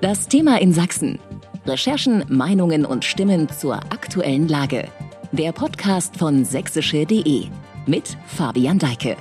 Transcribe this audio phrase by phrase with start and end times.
[0.00, 1.18] Das Thema in Sachsen.
[1.66, 4.86] Recherchen, Meinungen und Stimmen zur aktuellen Lage.
[5.32, 7.46] Der Podcast von sächsische.de
[7.88, 9.16] mit Fabian Deike.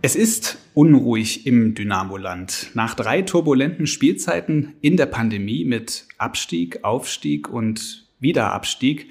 [0.00, 2.70] Es ist unruhig im Dynamoland.
[2.72, 9.10] Nach drei turbulenten Spielzeiten in der Pandemie mit Abstieg, Aufstieg und Wiederabstieg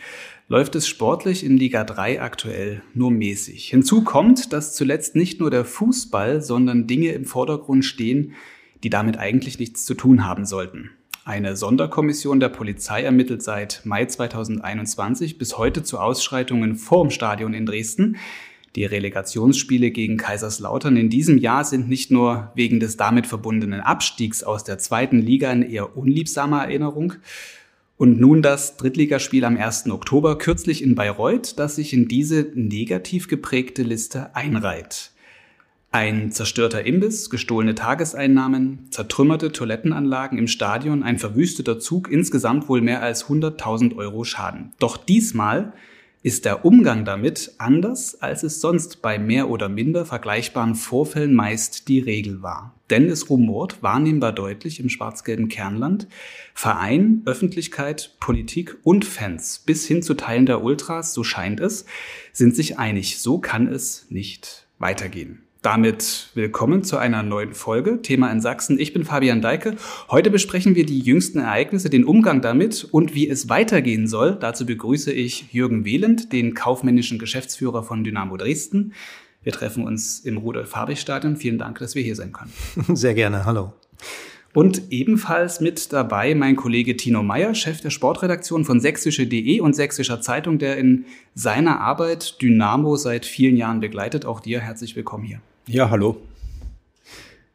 [0.52, 3.70] läuft es sportlich in Liga 3 aktuell nur mäßig.
[3.70, 8.34] Hinzu kommt, dass zuletzt nicht nur der Fußball, sondern Dinge im Vordergrund stehen,
[8.84, 10.90] die damit eigentlich nichts zu tun haben sollten.
[11.24, 17.66] Eine Sonderkommission der Polizei ermittelt seit Mai 2021 bis heute zu Ausschreitungen vorm Stadion in
[17.66, 18.18] Dresden.
[18.76, 24.44] Die Relegationsspiele gegen Kaiserslautern in diesem Jahr sind nicht nur wegen des damit verbundenen Abstiegs
[24.44, 27.14] aus der zweiten Liga in eher unliebsamer Erinnerung,
[28.02, 29.92] und nun das Drittligaspiel am 1.
[29.92, 35.12] Oktober, kürzlich in Bayreuth, das sich in diese negativ geprägte Liste einreiht.
[35.92, 43.04] Ein zerstörter Imbiss, gestohlene Tageseinnahmen, zertrümmerte Toilettenanlagen im Stadion, ein verwüsteter Zug, insgesamt wohl mehr
[43.04, 44.72] als 100.000 Euro Schaden.
[44.80, 45.72] Doch diesmal
[46.24, 51.88] ist der Umgang damit anders, als es sonst bei mehr oder minder vergleichbaren Vorfällen meist
[51.88, 52.76] die Regel war.
[52.90, 56.08] Denn es rumort wahrnehmbar deutlich im schwarz-gelben Kernland.
[56.54, 61.86] Verein, Öffentlichkeit, Politik und Fans bis hin zu Teilen der Ultras, so scheint es,
[62.34, 63.20] sind sich einig.
[63.20, 65.44] So kann es nicht weitergehen.
[65.62, 68.02] Damit willkommen zu einer neuen Folge.
[68.02, 68.80] Thema in Sachsen.
[68.80, 69.76] Ich bin Fabian Deike.
[70.10, 74.36] Heute besprechen wir die jüngsten Ereignisse, den Umgang damit und wie es weitergehen soll.
[74.40, 78.94] Dazu begrüße ich Jürgen Wehland, den kaufmännischen Geschäftsführer von Dynamo Dresden.
[79.44, 81.38] Wir treffen uns im Rudolf-Habich-Stadion.
[81.38, 82.52] Vielen Dank, dass wir hier sein können.
[82.96, 83.46] Sehr gerne.
[83.46, 83.72] Hallo.
[84.54, 90.20] Und ebenfalls mit dabei mein Kollege Tino Meyer, Chef der Sportredaktion von sächsische.de und sächsischer
[90.20, 94.26] Zeitung, der in seiner Arbeit Dynamo seit vielen Jahren begleitet.
[94.26, 95.42] Auch dir herzlich willkommen hier.
[95.68, 96.18] Ja, hallo.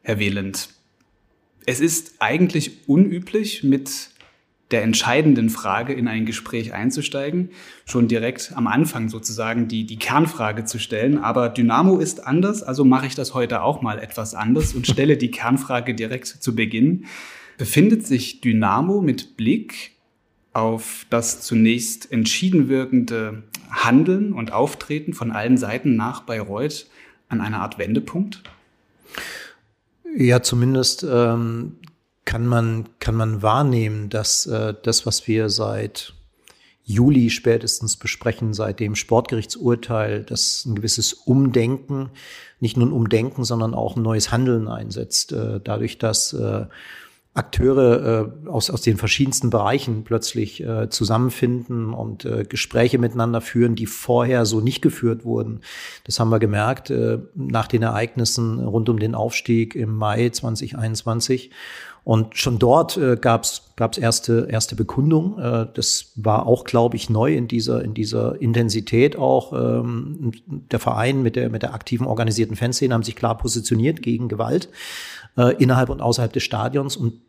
[0.01, 0.69] Herr Wehland,
[1.65, 4.09] es ist eigentlich unüblich, mit
[4.71, 7.51] der entscheidenden Frage in ein Gespräch einzusteigen,
[7.85, 11.19] schon direkt am Anfang sozusagen die, die Kernfrage zu stellen.
[11.19, 15.15] Aber Dynamo ist anders, also mache ich das heute auch mal etwas anders und stelle
[15.15, 17.05] die Kernfrage direkt zu Beginn.
[17.57, 19.91] Befindet sich Dynamo mit Blick
[20.51, 26.87] auf das zunächst entschieden wirkende Handeln und Auftreten von allen Seiten nach Bayreuth
[27.29, 28.43] an einer Art Wendepunkt?
[30.15, 31.75] Ja, zumindest ähm,
[32.27, 36.13] kann man kann man wahrnehmen, dass äh, das, was wir seit
[36.83, 42.09] Juli spätestens besprechen, seit dem Sportgerichtsurteil, dass ein gewisses Umdenken,
[42.59, 46.65] nicht nur ein Umdenken, sondern auch ein neues Handeln einsetzt, äh, dadurch, dass äh,
[47.37, 53.75] Akteure äh, aus, aus den verschiedensten Bereichen plötzlich äh, zusammenfinden und äh, Gespräche miteinander führen,
[53.75, 55.61] die vorher so nicht geführt wurden.
[56.03, 61.51] Das haben wir gemerkt äh, nach den Ereignissen rund um den Aufstieg im Mai 2021.
[62.07, 65.37] Und schon dort äh, gab es erste erste Bekundung.
[65.39, 69.51] Äh, das war auch, glaube ich, neu in dieser in dieser Intensität auch.
[69.51, 74.29] Ähm, der Verein mit der mit der aktiven organisierten Fanszene haben sich klar positioniert gegen
[74.29, 74.69] Gewalt
[75.35, 77.19] äh, innerhalb und außerhalb des Stadions und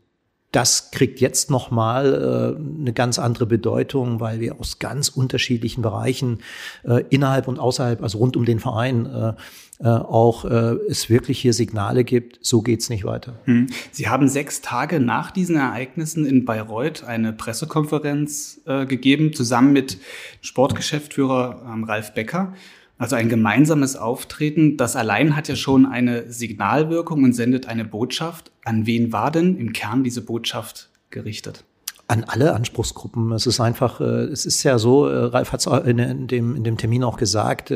[0.52, 6.38] das kriegt jetzt nochmal äh, eine ganz andere Bedeutung, weil wir aus ganz unterschiedlichen Bereichen
[6.84, 9.32] äh, innerhalb und außerhalb, also rund um den Verein, äh,
[9.80, 13.38] äh, auch äh, es wirklich hier Signale gibt, so geht's nicht weiter.
[13.44, 13.68] Hm.
[13.92, 19.98] Sie haben sechs Tage nach diesen Ereignissen in Bayreuth eine Pressekonferenz äh, gegeben, zusammen mit
[20.40, 22.54] Sportgeschäftsführer ähm, Ralf Becker.
[22.98, 28.50] Also ein gemeinsames Auftreten, das allein hat ja schon eine Signalwirkung und sendet eine Botschaft.
[28.64, 31.64] An wen war denn im Kern diese Botschaft gerichtet?
[32.08, 33.30] An alle Anspruchsgruppen.
[33.32, 36.64] Es ist einfach, äh, es ist ja so, äh, Ralf hat es in, dem, in
[36.64, 37.70] dem Termin auch gesagt,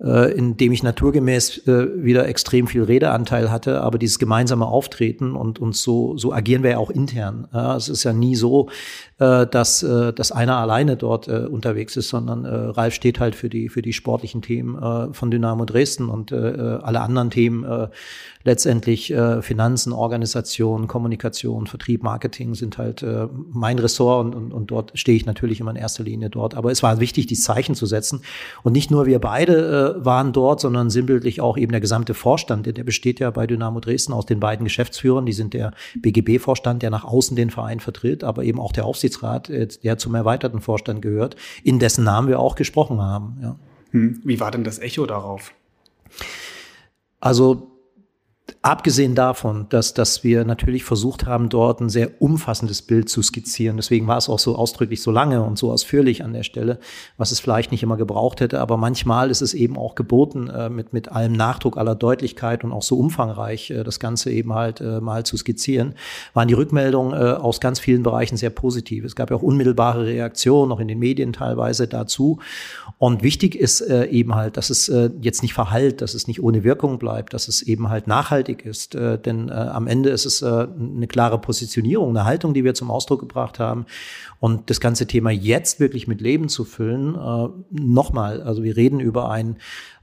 [0.00, 4.66] äh, äh, in dem ich naturgemäß äh, wieder extrem viel Redeanteil hatte, aber dieses gemeinsame
[4.66, 7.48] Auftreten und uns so so agieren wir ja auch intern.
[7.52, 8.68] Ja, es ist ja nie so,
[9.18, 13.34] äh, dass äh, dass einer alleine dort äh, unterwegs ist, sondern äh, Ralf steht halt
[13.34, 17.30] für die für die sportlichen Themen äh, von Dynamo Dresden und äh, äh alle anderen
[17.30, 17.88] Themen äh,
[18.44, 24.70] letztendlich äh, Finanzen, Organisation, Kommunikation, Vertrieb, Marketing sind halt äh, mein Ressort und, und, und
[24.70, 26.54] dort stehe ich natürlich immer in erster Linie dort.
[26.54, 28.22] Aber es war wichtig, die Zeichen zu setzen
[28.62, 32.66] und nicht nur wir beide waren dort, sondern sinnbildlich auch eben der gesamte Vorstand.
[32.66, 35.26] Der besteht ja bei Dynamo Dresden aus den beiden Geschäftsführern.
[35.26, 39.50] Die sind der BGB-Vorstand, der nach außen den Verein vertritt, aber eben auch der Aufsichtsrat,
[39.50, 43.38] äh, der zum erweiterten Vorstand gehört, in dessen Namen wir auch gesprochen haben.
[43.42, 43.56] Ja.
[43.90, 44.20] Hm.
[44.24, 45.52] Wie war denn das Echo darauf?
[47.20, 47.71] Also
[48.64, 53.76] Abgesehen davon, dass, dass wir natürlich versucht haben, dort ein sehr umfassendes Bild zu skizzieren.
[53.76, 56.78] Deswegen war es auch so ausdrücklich so lange und so ausführlich an der Stelle,
[57.16, 58.60] was es vielleicht nicht immer gebraucht hätte.
[58.60, 62.70] Aber manchmal ist es eben auch geboten, äh, mit, mit allem Nachdruck, aller Deutlichkeit und
[62.70, 65.96] auch so umfangreich äh, das Ganze eben halt äh, mal zu skizzieren,
[66.32, 69.04] waren die Rückmeldungen aus ganz vielen Bereichen sehr positiv.
[69.04, 72.38] Es gab ja auch unmittelbare Reaktionen, auch in den Medien teilweise dazu.
[72.98, 76.98] Und wichtig ist eben halt, dass es jetzt nicht verhallt, dass es nicht ohne Wirkung
[76.98, 78.94] bleibt, dass es eben halt nachhaltig notwendig ist.
[78.94, 82.74] Äh, denn äh, am Ende ist es äh, eine klare Positionierung, eine Haltung, die wir
[82.74, 83.86] zum Ausdruck gebracht haben.
[84.40, 89.00] Und das ganze Thema jetzt wirklich mit Leben zu füllen, äh, nochmal, also wir reden
[89.00, 89.56] über ein,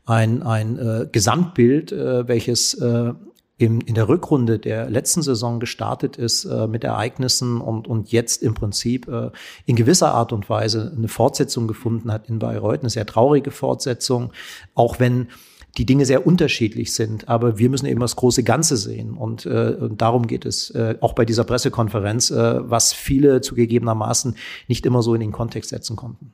[0.06, 3.14] ein, ein äh, Gesamtbild, äh, welches äh,
[3.58, 8.42] im, in der Rückrunde der letzten Saison gestartet ist äh, mit Ereignissen und, und jetzt
[8.42, 9.32] im Prinzip äh,
[9.66, 14.32] in gewisser Art und Weise eine Fortsetzung gefunden hat in Bayreuth, eine sehr traurige Fortsetzung,
[14.76, 15.28] auch wenn
[15.78, 17.30] die Dinge sehr unterschiedlich sind.
[17.30, 19.14] Aber wir müssen eben das große Ganze sehen.
[19.14, 24.36] Und, äh, und darum geht es äh, auch bei dieser Pressekonferenz, äh, was viele zugegebenermaßen
[24.68, 26.32] nicht immer so in den Kontext setzen konnten.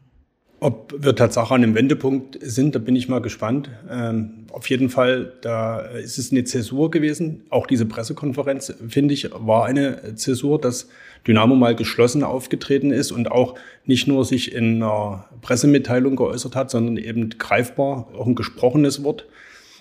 [0.61, 3.69] Ob wir tatsächlich an einem Wendepunkt sind, da bin ich mal gespannt.
[3.89, 7.43] Ähm, auf jeden Fall, da ist es eine Zäsur gewesen.
[7.49, 10.87] Auch diese Pressekonferenz, finde ich, war eine Zäsur, dass
[11.27, 13.55] Dynamo mal geschlossen aufgetreten ist und auch
[13.85, 19.25] nicht nur sich in einer Pressemitteilung geäußert hat, sondern eben greifbar, auch ein gesprochenes Wort.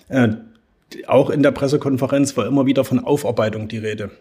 [0.09, 0.33] Äh,
[1.07, 4.11] auch in der Pressekonferenz war immer wieder von Aufarbeitung die Rede.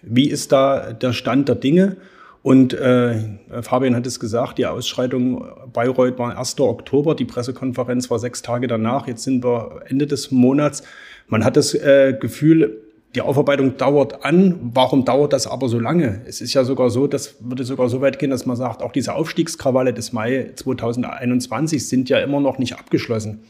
[0.00, 1.96] Wie ist da der Stand der Dinge?
[2.44, 3.16] Und äh,
[3.62, 6.60] Fabian hat es gesagt, die Ausschreitung Bayreuth war 1.
[6.60, 10.82] Oktober, die Pressekonferenz war sechs Tage danach, jetzt sind wir Ende des Monats.
[11.26, 12.82] Man hat das äh, Gefühl,
[13.14, 14.58] die Aufarbeitung dauert an.
[14.74, 16.20] Warum dauert das aber so lange?
[16.26, 18.92] Es ist ja sogar so, das würde sogar so weit gehen, dass man sagt, auch
[18.92, 23.40] diese Aufstiegskrawalle des Mai 2021 sind ja immer noch nicht abgeschlossen.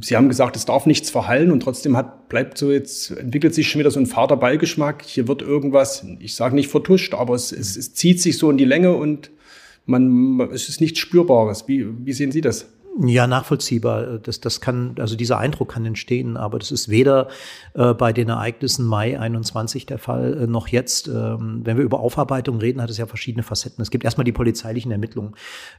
[0.00, 3.68] Sie haben gesagt, es darf nichts verhallen und trotzdem hat, bleibt so jetzt, entwickelt sich
[3.68, 5.02] schon wieder so ein fader Beigeschmack.
[5.04, 8.56] Hier wird irgendwas, ich sage nicht vertuscht, aber es, es, es zieht sich so in
[8.56, 9.30] die Länge und
[9.86, 11.66] man, es ist nichts Spürbares.
[11.66, 12.66] Wie, wie sehen Sie das?
[13.02, 14.18] Ja, nachvollziehbar.
[14.18, 17.28] Das, das kann, also dieser Eindruck kann entstehen, aber das ist weder
[17.74, 21.08] äh, bei den Ereignissen Mai 21 der Fall, äh, noch jetzt.
[21.08, 23.80] Ähm, wenn wir über Aufarbeitung reden, hat es ja verschiedene Facetten.
[23.80, 25.34] Es gibt erstmal die polizeilichen Ermittlungen.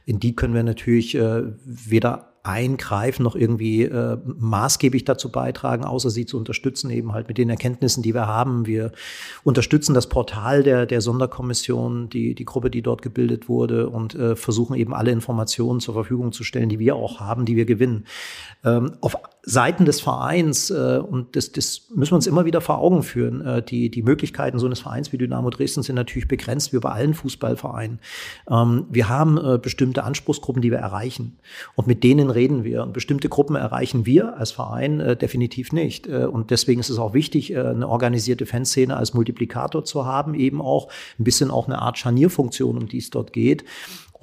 [0.06, 6.10] In die können wir natürlich äh, weder eingreifen, noch irgendwie äh, maßgeblich dazu beitragen, außer
[6.10, 8.66] sie zu unterstützen, eben halt mit den Erkenntnissen, die wir haben.
[8.66, 8.90] Wir
[9.44, 14.34] unterstützen das Portal der, der Sonderkommission, die, die Gruppe, die dort gebildet wurde und äh,
[14.34, 18.06] versuchen eben alle Informationen zur Verfügung zu stellen, die wir auch haben, die wir gewinnen.
[18.64, 22.78] Ähm, auf Seiten des Vereins, äh, und das, das müssen wir uns immer wieder vor
[22.78, 26.72] Augen führen, äh, die, die Möglichkeiten so eines Vereins wie Dynamo Dresden sind natürlich begrenzt,
[26.72, 27.98] wie bei allen Fußballvereinen.
[28.48, 31.38] Ähm, wir haben äh, bestimmte Anspruchsgruppen, die wir erreichen.
[31.74, 32.84] Und mit denen reden wir.
[32.84, 36.06] Und bestimmte Gruppen erreichen wir als Verein äh, definitiv nicht.
[36.06, 40.34] Äh, und deswegen ist es auch wichtig, äh, eine organisierte Fanszene als Multiplikator zu haben,
[40.34, 43.64] eben auch ein bisschen auch eine Art Scharnierfunktion, um die es dort geht.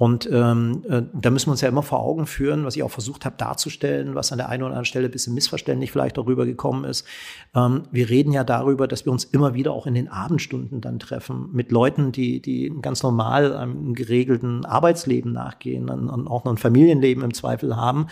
[0.00, 2.90] Und ähm, äh, da müssen wir uns ja immer vor Augen führen, was ich auch
[2.90, 6.46] versucht habe darzustellen, was an der einen oder anderen Stelle ein bisschen missverständlich vielleicht darüber
[6.46, 7.06] gekommen ist.
[7.54, 11.00] Ähm, wir reden ja darüber, dass wir uns immer wieder auch in den Abendstunden dann
[11.00, 16.56] treffen mit Leuten, die, die ganz normal einem geregelten Arbeitsleben nachgehen, und auch noch ein
[16.56, 18.06] Familienleben im Zweifel haben.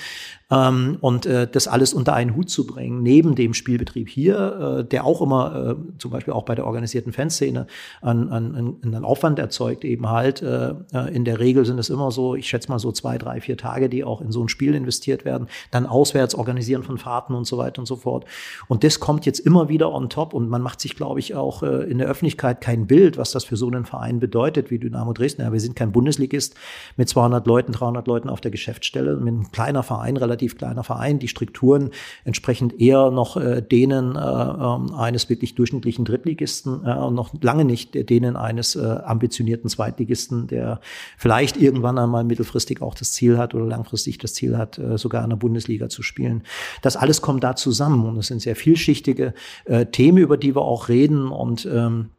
[0.50, 4.84] Ähm, und äh, das alles unter einen Hut zu bringen, neben dem Spielbetrieb hier, äh,
[4.84, 7.66] der auch immer, äh, zum Beispiel auch bei der organisierten Fanszene,
[8.00, 10.40] einen, einen, einen Aufwand erzeugt, eben halt.
[10.40, 13.42] Äh, äh, in der Regel sind es immer so, ich schätze mal so zwei, drei,
[13.42, 17.34] vier Tage, die auch in so ein Spiel investiert werden, dann auswärts organisieren von Fahrten
[17.34, 18.24] und so weiter und so fort.
[18.68, 21.62] Und das kommt jetzt immer wieder on top und man macht sich, glaube ich, auch
[21.62, 25.12] äh, in der Öffentlichkeit kein Bild, was das für so einen Verein bedeutet wie Dynamo
[25.12, 25.43] Dresden.
[25.43, 26.55] Ja, wir sind kein Bundesligist
[26.96, 30.84] mit 200 Leuten, 300 Leuten auf der Geschäftsstelle, mit einem kleiner Verein, relativ relativ kleiner
[30.84, 31.90] Verein, die Strukturen
[32.24, 37.64] entsprechend eher noch äh, denen äh, äh, eines wirklich durchschnittlichen Drittligisten äh, und noch lange
[37.64, 40.80] nicht denen eines äh, ambitionierten Zweitligisten, der
[41.16, 45.24] vielleicht irgendwann einmal mittelfristig auch das Ziel hat oder langfristig das Ziel hat, äh, sogar
[45.24, 46.42] in der Bundesliga zu spielen.
[46.82, 50.62] Das alles kommt da zusammen und es sind sehr vielschichtige äh, Themen, über die wir
[50.62, 52.10] auch reden und ähm,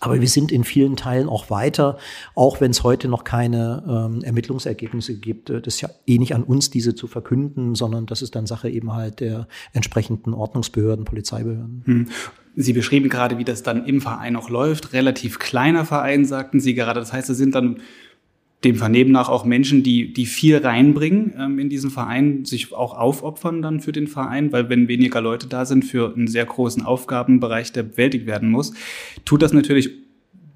[0.00, 1.98] aber wir sind in vielen Teilen auch weiter,
[2.34, 5.50] auch wenn es heute noch keine ähm, Ermittlungsergebnisse gibt.
[5.50, 8.46] Äh, das ist ja eh nicht an uns, diese zu verkünden, sondern das ist dann
[8.46, 11.82] Sache eben halt der entsprechenden Ordnungsbehörden, Polizeibehörden.
[11.84, 12.08] Hm.
[12.56, 14.92] Sie beschrieben gerade, wie das dann im Verein auch läuft.
[14.92, 17.00] Relativ kleiner Verein, sagten Sie gerade.
[17.00, 17.80] Das heißt, es sind dann
[18.64, 22.96] dem Vernehmen nach auch Menschen, die, die viel reinbringen ähm, in diesen Verein, sich auch
[22.96, 26.82] aufopfern dann für den Verein, weil wenn weniger Leute da sind für einen sehr großen
[26.82, 28.72] Aufgabenbereich, der bewältigt werden muss,
[29.24, 29.90] tut das natürlich,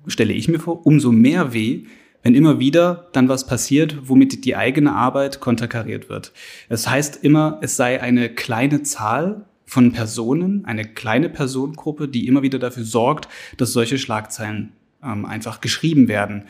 [0.07, 1.85] stelle ich mir vor, umso mehr weh,
[2.23, 6.33] wenn immer wieder dann was passiert, womit die eigene Arbeit konterkariert wird.
[6.69, 12.43] Das heißt immer, es sei eine kleine Zahl von Personen, eine kleine Personengruppe, die immer
[12.43, 14.73] wieder dafür sorgt, dass solche Schlagzeilen
[15.03, 16.45] ähm, einfach geschrieben werden.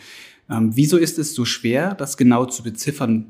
[0.51, 3.27] Ähm, wieso ist es so schwer, das genau zu beziffern,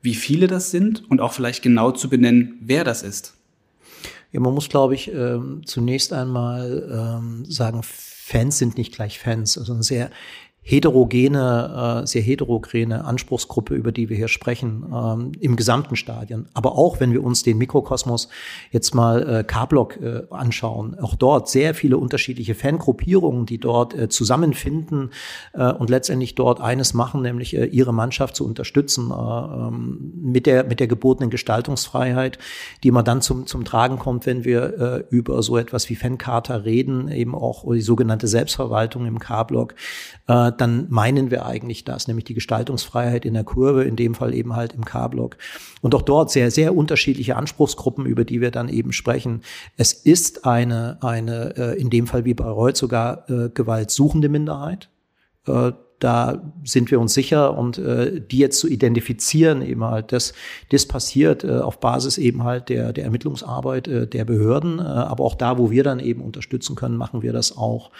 [0.00, 3.34] wie viele das sind und auch vielleicht genau zu benennen, wer das ist?
[4.32, 9.58] Ja, man muss, glaube ich, ähm, zunächst einmal ähm, sagen, Fans sind nicht gleich Fans.
[9.58, 10.10] Also ein sehr
[10.64, 16.46] heterogene, äh, sehr heterogene Anspruchsgruppe, über die wir hier sprechen, ähm, im gesamten Stadion.
[16.54, 18.28] Aber auch wenn wir uns den Mikrokosmos
[18.70, 25.10] jetzt mal äh, K-Block äh, anschauen, auch dort sehr viele unterschiedliche Fangruppierungen, die dort zusammenfinden
[25.52, 30.80] und letztendlich dort eines machen, nämlich ihre Mannschaft zu unterstützen äh, ähm, mit der mit
[30.80, 32.38] der gebotenen Gestaltungsfreiheit,
[32.82, 37.08] die immer dann zum zum Tragen kommt, wenn wir über so etwas wie Fancharta reden,
[37.08, 39.74] eben auch die sogenannte Selbstverwaltung im K-Block.
[40.60, 44.54] Dann meinen wir eigentlich das, nämlich die Gestaltungsfreiheit in der Kurve, in dem Fall eben
[44.54, 45.36] halt im K-Block.
[45.80, 49.42] Und auch dort sehr, sehr unterschiedliche Anspruchsgruppen, über die wir dann eben sprechen.
[49.76, 54.88] Es ist eine, eine äh, in dem Fall wie bei Reut sogar äh, gewaltsuchende Minderheit.
[55.46, 60.32] Äh, da sind wir uns sicher und äh, die jetzt zu identifizieren, eben halt, dass
[60.70, 65.22] das passiert äh, auf Basis eben halt der, der Ermittlungsarbeit äh, der Behörden, äh, aber
[65.22, 67.92] auch da, wo wir dann eben unterstützen können, machen wir das auch.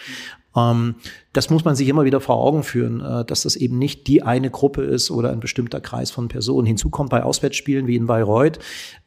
[0.55, 0.95] Ähm,
[1.33, 4.23] das muss man sich immer wieder vor Augen führen, äh, dass das eben nicht die
[4.23, 6.67] eine Gruppe ist oder ein bestimmter Kreis von Personen.
[6.67, 8.59] Hinzu kommt bei Auswärtsspielen wie in Bayreuth,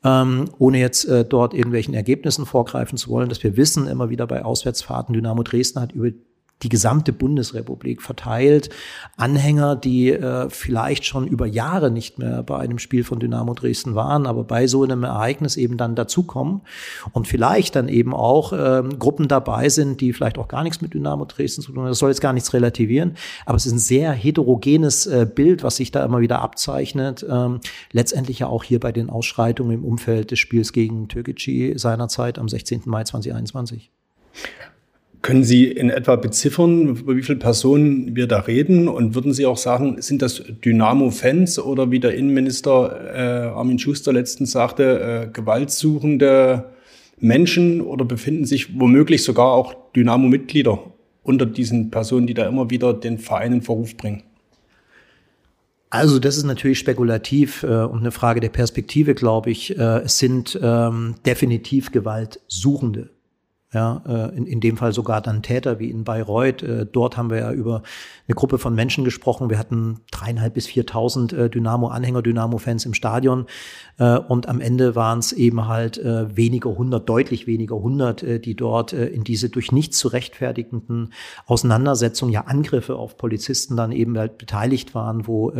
[0.04, 4.26] ähm, ohne jetzt äh, dort irgendwelchen Ergebnissen vorgreifen zu wollen, dass wir wissen immer wieder
[4.26, 6.10] bei Auswärtsfahrten, Dynamo Dresden hat über
[6.62, 8.70] die gesamte Bundesrepublik verteilt.
[9.16, 13.94] Anhänger, die äh, vielleicht schon über Jahre nicht mehr bei einem Spiel von Dynamo Dresden
[13.94, 16.62] waren, aber bei so einem Ereignis eben dann dazukommen
[17.12, 20.94] und vielleicht dann eben auch ähm, Gruppen dabei sind, die vielleicht auch gar nichts mit
[20.94, 21.88] Dynamo Dresden zu tun haben.
[21.88, 25.76] Das soll jetzt gar nichts relativieren, aber es ist ein sehr heterogenes äh, Bild, was
[25.76, 27.24] sich da immer wieder abzeichnet.
[27.28, 27.60] Ähm,
[27.92, 32.48] letztendlich ja auch hier bei den Ausschreitungen im Umfeld des Spiels gegen Türkgücü seinerzeit am
[32.48, 32.82] 16.
[32.86, 33.90] Mai 2021.
[35.26, 38.86] Können Sie in etwa beziffern, über wie viele Personen wir da reden?
[38.86, 44.12] Und würden Sie auch sagen, sind das Dynamo-Fans oder wie der Innenminister äh, Armin Schuster
[44.12, 46.66] letztens sagte, äh, gewaltsuchende
[47.18, 50.78] Menschen oder befinden sich womöglich sogar auch Dynamo-Mitglieder
[51.24, 54.22] unter diesen Personen, die da immer wieder den Verein in Verruf bringen?
[55.90, 59.76] Also das ist natürlich spekulativ äh, und eine Frage der Perspektive, glaube ich.
[59.76, 63.15] Äh, es sind ähm, definitiv Gewaltsuchende
[63.76, 66.62] ja, äh, in, in dem Fall sogar dann Täter wie in Bayreuth.
[66.62, 67.82] Äh, dort haben wir ja über
[68.26, 69.50] eine Gruppe von Menschen gesprochen.
[69.50, 73.44] Wir hatten dreieinhalb bis viertausend äh, Dynamo-Anhänger, Dynamo-Fans im Stadion.
[74.28, 79.24] Und am Ende waren es eben halt weniger hundert, deutlich weniger hundert, die dort in
[79.24, 81.14] diese durch nichts zu rechtfertigenden
[81.46, 85.50] Auseinandersetzungen, ja Angriffe auf Polizisten dann eben halt beteiligt waren, wo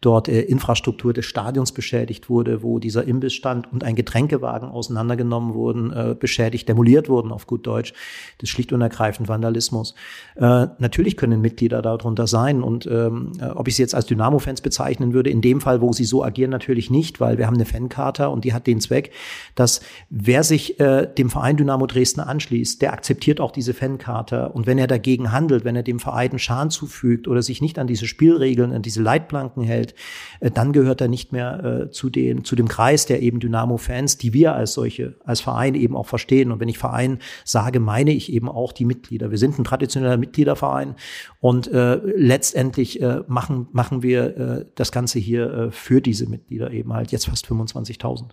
[0.00, 5.92] dort äh, Infrastruktur des Stadions beschädigt wurde, wo dieser Imbissstand und ein Getränkewagen auseinandergenommen wurden,
[5.92, 7.92] äh, beschädigt, demoliert wurden auf gut Deutsch.
[8.38, 9.94] Das ist schlicht und ergreifend Vandalismus.
[10.36, 14.60] Äh, natürlich können Mitglieder darunter sein und ähm, äh, ob ich sie jetzt als Dynamo-Fans
[14.60, 17.64] bezeichnen würde, in dem Fall, wo sie so agieren, natürlich nicht, weil wir haben eine
[17.64, 19.12] Fankarte und die hat den Zweck,
[19.54, 24.66] dass wer sich äh, dem Verein Dynamo Dresden anschließt, der akzeptiert auch diese Fankarte und
[24.66, 28.06] wenn er dagegen handelt, wenn er dem Verein Schaden zufügt oder sich nicht an diese
[28.06, 29.85] Spielregeln, an diese Leitplanken hält,
[30.40, 34.18] äh, dann gehört er nicht mehr äh, zu, dem, zu dem Kreis der eben Dynamo-Fans,
[34.18, 36.52] die wir als solche, als Verein eben auch verstehen.
[36.52, 39.30] Und wenn ich Verein sage, meine ich eben auch die Mitglieder.
[39.30, 40.94] Wir sind ein traditioneller Mitgliederverein
[41.40, 46.70] und äh, letztendlich äh, machen, machen wir äh, das Ganze hier äh, für diese Mitglieder
[46.70, 48.30] eben halt jetzt fast 25.000.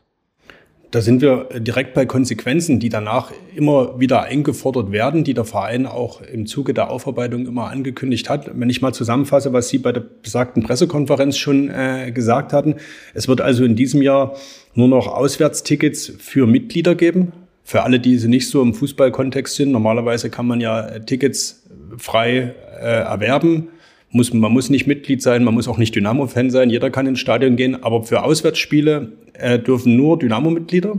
[0.93, 5.87] Da sind wir direkt bei Konsequenzen, die danach immer wieder eingefordert werden, die der Verein
[5.87, 8.51] auch im Zuge der Aufarbeitung immer angekündigt hat.
[8.53, 12.75] Wenn ich mal zusammenfasse, was Sie bei der besagten Pressekonferenz schon äh, gesagt hatten.
[13.15, 14.35] Es wird also in diesem Jahr
[14.75, 17.31] nur noch Auswärtstickets für Mitglieder geben.
[17.63, 19.71] Für alle, die sie nicht so im Fußballkontext sind.
[19.71, 21.63] Normalerweise kann man ja Tickets
[21.97, 23.69] frei äh, erwerben
[24.13, 27.19] muss, man muss nicht Mitglied sein, man muss auch nicht Dynamo-Fan sein, jeder kann ins
[27.19, 30.97] Stadion gehen, aber für Auswärtsspiele äh, dürfen nur Dynamo-Mitglieder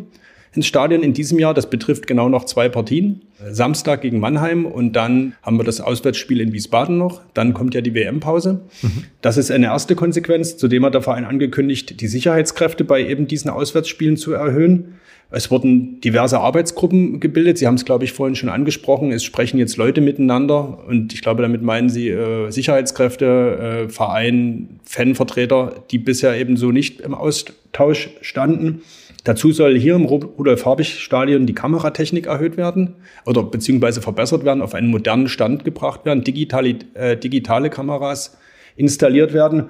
[0.56, 1.54] ins Stadion in diesem Jahr.
[1.54, 3.23] Das betrifft genau noch zwei Partien.
[3.50, 7.21] Samstag gegen Mannheim und dann haben wir das Auswärtsspiel in Wiesbaden noch.
[7.35, 8.61] Dann kommt ja die WM-Pause.
[8.83, 9.04] Mhm.
[9.21, 10.56] Das ist eine erste Konsequenz.
[10.56, 14.94] Zudem hat der Verein angekündigt, die Sicherheitskräfte bei eben diesen Auswärtsspielen zu erhöhen.
[15.35, 17.59] Es wurden diverse Arbeitsgruppen gebildet.
[17.59, 19.11] Sie haben es, glaube ich, vorhin schon angesprochen.
[19.11, 24.81] Es sprechen jetzt Leute miteinander und ich glaube, damit meinen Sie äh, Sicherheitskräfte, äh, Verein,
[24.85, 28.83] Fanvertreter, die bisher eben so nicht im Austausch standen.
[29.25, 32.95] Dazu soll hier im Rudolf-Habich-Stadion die Kameratechnik erhöht werden
[33.26, 38.37] oder beziehungsweise verbessert werden, auf einen modernen Stand gebracht werden, digitale, äh, digitale Kameras
[38.76, 39.64] installiert werden.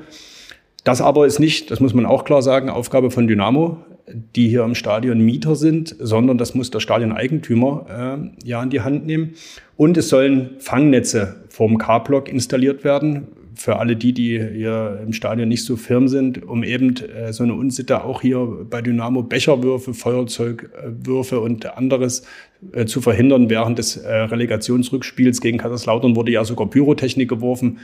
[0.83, 3.79] Das aber ist nicht, das muss man auch klar sagen, Aufgabe von Dynamo.
[4.07, 8.81] Die hier im Stadion Mieter sind, sondern das muss der Stadioneigentümer äh, ja in die
[8.83, 9.35] Hand nehmen.
[9.77, 15.49] Und es sollen Fangnetze vom K-Block installiert werden, für alle die, die hier im Stadion
[15.49, 19.95] nicht so firm sind, um eben äh, so eine Unsitte auch hier bei Dynamo Becherwürfe,
[19.95, 22.25] Feuerzeugwürfe und anderes
[22.73, 23.51] äh, zu verhindern.
[23.51, 27.79] Während des äh, Relegationsrückspiels gegen Kaiserslautern wurde ja sogar Pyrotechnik geworfen.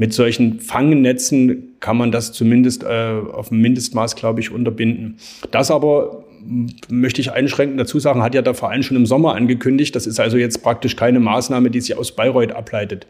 [0.00, 5.18] Mit solchen Fangnetzen kann man das zumindest äh, auf ein Mindestmaß, glaube ich, unterbinden.
[5.50, 6.24] Das aber
[6.88, 9.94] möchte ich einschränken dazu sagen, hat ja der Verein schon im Sommer angekündigt.
[9.94, 13.06] Das ist also jetzt praktisch keine Maßnahme, die sich aus Bayreuth ableitet.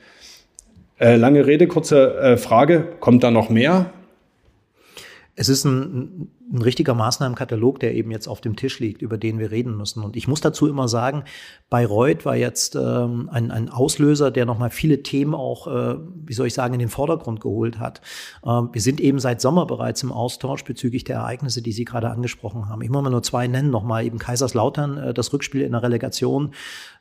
[0.99, 2.89] Äh, lange Rede, kurze äh, Frage.
[2.99, 3.93] Kommt da noch mehr?
[5.37, 9.39] Es ist ein, ein richtiger Maßnahmenkatalog, der eben jetzt auf dem Tisch liegt, über den
[9.39, 10.03] wir reden müssen.
[10.03, 11.25] Und ich muss dazu immer sagen,
[11.69, 16.49] Bayreuth war jetzt ähm, ein, ein Auslöser, der nochmal viele Themen auch, äh, wie soll
[16.49, 18.01] ich sagen, in den Vordergrund geholt hat.
[18.45, 22.11] Ähm, wir sind eben seit Sommer bereits im Austausch bezüglich der Ereignisse, die Sie gerade
[22.11, 22.83] angesprochen haben.
[22.83, 26.53] Ich muss mal nur zwei nennen, nochmal eben Kaiserslautern, äh, das Rückspiel in der Relegation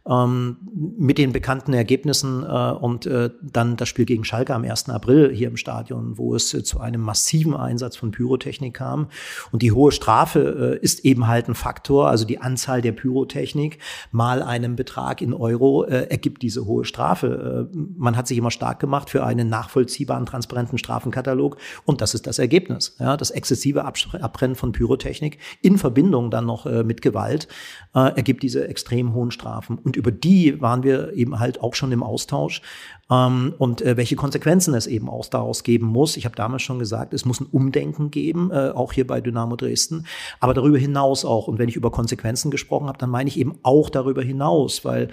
[0.07, 0.57] ähm,
[0.97, 4.89] mit den bekannten Ergebnissen äh, und äh, dann das Spiel gegen Schalke am 1.
[4.89, 9.07] April hier im Stadion, wo es äh, zu einem massiven Einsatz von Pyrotechnik kam.
[9.51, 13.79] Und die hohe Strafe äh, ist eben halt ein Faktor, also die Anzahl der Pyrotechnik
[14.11, 17.69] mal einem Betrag in Euro äh, ergibt diese hohe Strafe.
[17.73, 22.27] Äh, man hat sich immer stark gemacht für einen nachvollziehbaren, transparenten Strafenkatalog und das ist
[22.27, 22.95] das Ergebnis.
[22.99, 27.47] Ja, das exzessive Abbrennen von Pyrotechnik in Verbindung dann noch äh, mit Gewalt
[27.95, 29.77] äh, ergibt diese extrem hohen Strafen.
[29.77, 32.61] Und über die waren wir eben halt auch schon im Austausch
[33.09, 36.17] ähm, und äh, welche Konsequenzen es eben auch daraus geben muss.
[36.17, 39.55] Ich habe damals schon gesagt, es muss ein Umdenken geben, äh, auch hier bei Dynamo
[39.55, 40.05] Dresden,
[40.39, 41.47] aber darüber hinaus auch.
[41.47, 45.09] Und wenn ich über Konsequenzen gesprochen habe, dann meine ich eben auch darüber hinaus, weil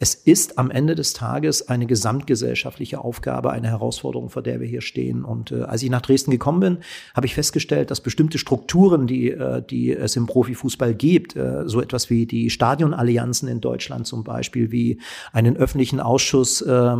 [0.00, 4.80] es ist am Ende des Tages eine gesamtgesellschaftliche Aufgabe, eine Herausforderung, vor der wir hier
[4.80, 5.24] stehen.
[5.24, 6.78] Und äh, als ich nach Dresden gekommen bin,
[7.14, 11.80] habe ich festgestellt, dass bestimmte Strukturen, die, äh, die es im Profifußball gibt, äh, so
[11.80, 15.00] etwas wie die Stadionallianzen in Deutschland zum Beispiel, wie
[15.32, 16.96] einen öffentlichen Ausschuss, äh,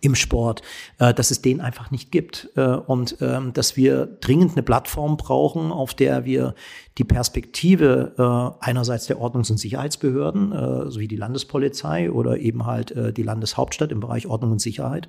[0.00, 0.62] im Sport,
[0.98, 5.16] äh, dass es den einfach nicht gibt äh, und ähm, dass wir dringend eine Plattform
[5.16, 6.54] brauchen, auf der wir
[6.98, 12.90] die Perspektive äh, einerseits der Ordnungs- und Sicherheitsbehörden, äh, sowie die Landespolizei oder eben halt
[12.92, 15.08] äh, die Landeshauptstadt im Bereich Ordnung und Sicherheit,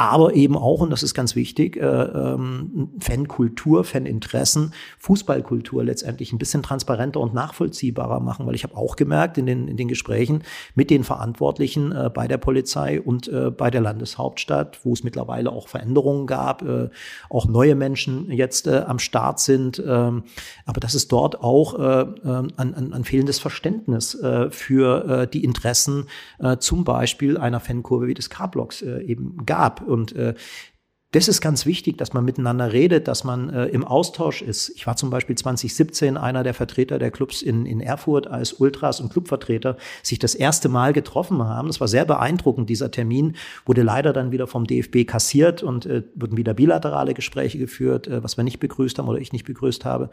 [0.00, 6.38] aber eben auch, und das ist ganz wichtig, äh, ähm, Fankultur, Faninteressen, Fußballkultur letztendlich ein
[6.38, 10.42] bisschen transparenter und nachvollziehbarer machen, weil ich habe auch gemerkt in den, in den Gesprächen
[10.74, 15.52] mit den Verantwortlichen äh, bei der Polizei und äh, bei der Landeshauptstadt, wo es mittlerweile
[15.52, 16.88] auch Veränderungen gab, äh,
[17.28, 20.22] auch neue Menschen jetzt äh, am Start sind, ähm,
[20.64, 25.44] aber dass es dort auch äh, an, an, an fehlendes Verständnis äh, für äh, die
[25.44, 26.06] Interessen
[26.38, 29.89] äh, zum Beispiel einer Fankurve wie des K-Blocks äh, eben gab.
[29.90, 30.34] Und äh,
[31.12, 34.70] das ist ganz wichtig, dass man miteinander redet, dass man äh, im Austausch ist.
[34.76, 39.00] Ich war zum Beispiel 2017 einer der Vertreter der Clubs in, in Erfurt, als Ultras
[39.00, 41.66] und Clubvertreter sich das erste Mal getroffen haben.
[41.66, 42.70] Das war sehr beeindruckend.
[42.70, 43.34] Dieser Termin
[43.66, 48.22] wurde leider dann wieder vom DFB kassiert und äh, wurden wieder bilaterale Gespräche geführt, äh,
[48.22, 50.10] was wir nicht begrüßt haben oder ich nicht begrüßt habe.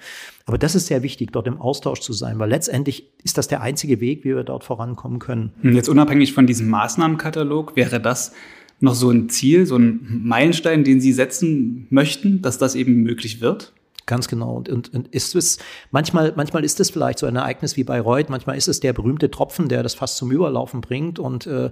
[0.47, 3.61] Aber das ist sehr wichtig, dort im Austausch zu sein, weil letztendlich ist das der
[3.61, 5.53] einzige Weg, wie wir dort vorankommen können.
[5.61, 8.33] Jetzt unabhängig von diesem Maßnahmenkatalog wäre das
[8.79, 13.41] noch so ein Ziel, so ein Meilenstein, den Sie setzen möchten, dass das eben möglich
[13.41, 13.73] wird?
[14.05, 14.55] Ganz genau.
[14.55, 15.59] Und, und, und ist es,
[15.91, 18.93] manchmal, manchmal ist es vielleicht so ein Ereignis wie bei Reut, manchmal ist es der
[18.93, 21.19] berühmte Tropfen, der das fast zum Überlaufen bringt.
[21.19, 21.71] Und äh,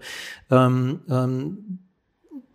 [0.52, 1.80] ähm, ähm,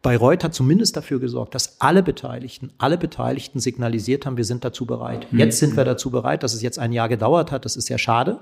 [0.02, 4.86] Bayreuth hat zumindest dafür gesorgt, dass alle Beteiligten, alle Beteiligten signalisiert haben, wir sind dazu
[4.86, 5.30] bereit.
[5.30, 5.38] Mhm.
[5.38, 7.66] Jetzt sind wir dazu bereit, dass es jetzt ein Jahr gedauert hat.
[7.66, 8.38] Das ist ja schade.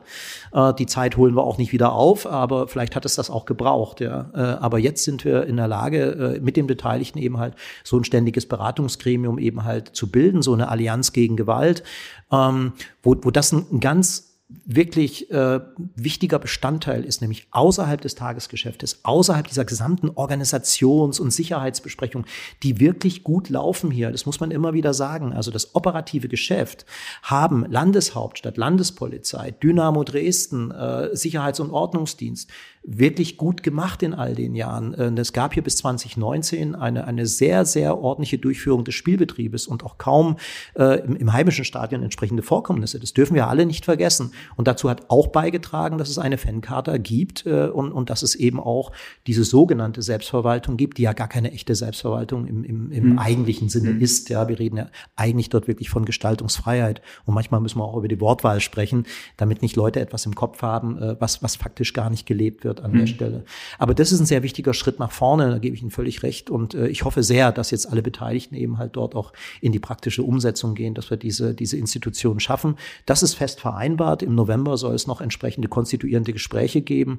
[0.53, 3.45] Äh, die Zeit holen wir auch nicht wieder auf, aber vielleicht hat es das auch
[3.45, 4.01] gebraucht.
[4.01, 4.31] Ja.
[4.35, 7.97] Äh, aber jetzt sind wir in der Lage, äh, mit den Beteiligten eben halt so
[7.97, 11.83] ein ständiges Beratungsgremium eben halt zu bilden, so eine Allianz gegen Gewalt,
[12.31, 15.61] ähm, wo, wo das ein ganz wirklich äh,
[15.95, 22.25] wichtiger Bestandteil ist, nämlich außerhalb des Tagesgeschäftes, außerhalb dieser gesamten Organisations- und Sicherheitsbesprechung,
[22.63, 24.11] die wirklich gut laufen hier.
[24.11, 25.35] Das muss man immer wieder sagen.
[25.35, 26.87] Also das operative Geschäft
[27.23, 32.49] haben Landeshauptstadt, Landespolizei, Dynamo Dresden, äh, Sicherheits- und Ordnungsdienst,
[32.83, 34.95] wirklich gut gemacht in all den Jahren.
[34.95, 39.85] Äh, es gab hier bis 2019 eine, eine sehr, sehr ordentliche Durchführung des Spielbetriebes und
[39.85, 40.37] auch kaum
[40.75, 42.99] äh, im, im heimischen Stadion entsprechende Vorkommnisse.
[42.99, 44.33] Das dürfen wir alle nicht vergessen.
[44.57, 48.35] Und dazu hat auch beigetragen, dass es eine Fankarte gibt äh, und, und dass es
[48.35, 48.93] eben auch
[49.27, 53.19] diese sogenannte Selbstverwaltung gibt, die ja gar keine echte Selbstverwaltung im, im, im mhm.
[53.19, 54.01] eigentlichen Sinne mhm.
[54.01, 54.29] ist.
[54.31, 54.87] Ja, wir reden ja
[55.17, 57.03] eigentlich dort wirklich von Gestaltungsfreiheit.
[57.27, 59.05] Und manchmal müssen wir auch über die Wortwahl sprechen,
[59.37, 62.68] damit nicht Leute etwas im Kopf haben, äh, was, was faktisch gar nicht gelebt wird
[62.69, 62.99] wird an mhm.
[62.99, 63.45] der Stelle.
[63.79, 66.51] Aber das ist ein sehr wichtiger Schritt nach vorne, da gebe ich Ihnen völlig recht.
[66.51, 69.81] Und äh, ich hoffe sehr, dass jetzt alle Beteiligten eben halt dort auch in die
[69.81, 72.77] praktische Umsetzung gehen, dass wir diese, diese Institutionen schaffen.
[73.07, 74.23] Das ist fest vereinbart.
[74.23, 77.19] Im November soll es noch entsprechende konstituierende Gespräche geben,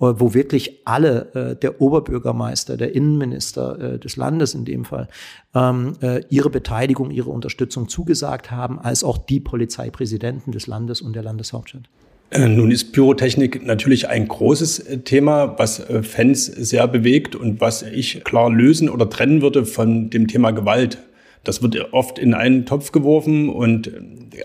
[0.00, 5.08] äh, wo wirklich alle, äh, der Oberbürgermeister, der Innenminister äh, des Landes in dem Fall,
[5.54, 11.14] ähm, äh, ihre Beteiligung, ihre Unterstützung zugesagt haben, als auch die Polizeipräsidenten des Landes und
[11.14, 11.88] der Landeshauptstadt.
[12.32, 17.60] Äh, nun ist Pyrotechnik natürlich ein großes äh, Thema, was äh, Fans sehr bewegt und
[17.60, 20.98] was ich klar lösen oder trennen würde von dem Thema Gewalt.
[21.44, 23.90] Das wird oft in einen Topf geworfen und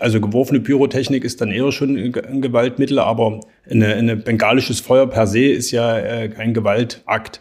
[0.00, 5.44] also geworfene Pyrotechnik ist dann eher schon ein Gewaltmittel, aber eine bengalisches Feuer per se
[5.44, 7.40] ist ja kein Gewaltakt.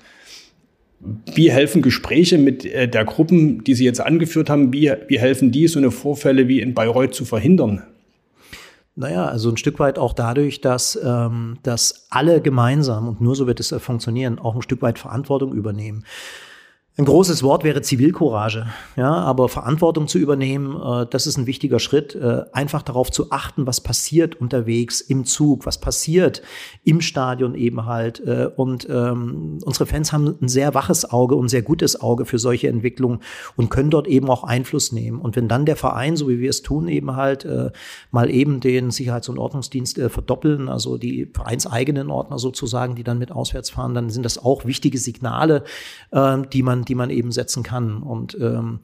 [1.33, 5.67] Wie helfen Gespräche mit der Gruppen, die Sie jetzt angeführt haben, wie, wie helfen die,
[5.67, 7.81] so eine Vorfälle wie in Bayreuth zu verhindern?
[8.99, 13.45] Naja, also ein Stück weit auch dadurch, dass, ähm, dass alle gemeinsam, und nur so
[13.45, 16.03] wird es funktionieren, auch ein Stück weit Verantwortung übernehmen.
[16.99, 21.77] Ein großes Wort wäre Zivilcourage, ja, aber Verantwortung zu übernehmen, äh, das ist ein wichtiger
[21.77, 22.15] Schritt.
[22.15, 26.41] Äh, einfach darauf zu achten, was passiert unterwegs im Zug, was passiert
[26.83, 28.19] im Stadion eben halt.
[28.21, 32.39] Äh, und ähm, unsere Fans haben ein sehr waches Auge und sehr gutes Auge für
[32.39, 33.19] solche Entwicklungen
[33.55, 35.21] und können dort eben auch Einfluss nehmen.
[35.21, 37.69] Und wenn dann der Verein, so wie wir es tun, eben halt äh,
[38.09, 43.19] mal eben den Sicherheits- und Ordnungsdienst äh, verdoppeln, also die vereinseigenen Ordner sozusagen, die dann
[43.19, 45.63] mit auswärts fahren, dann sind das auch wichtige Signale,
[46.09, 48.01] äh, die man die man eben setzen kann.
[48.01, 48.79] Und ähm,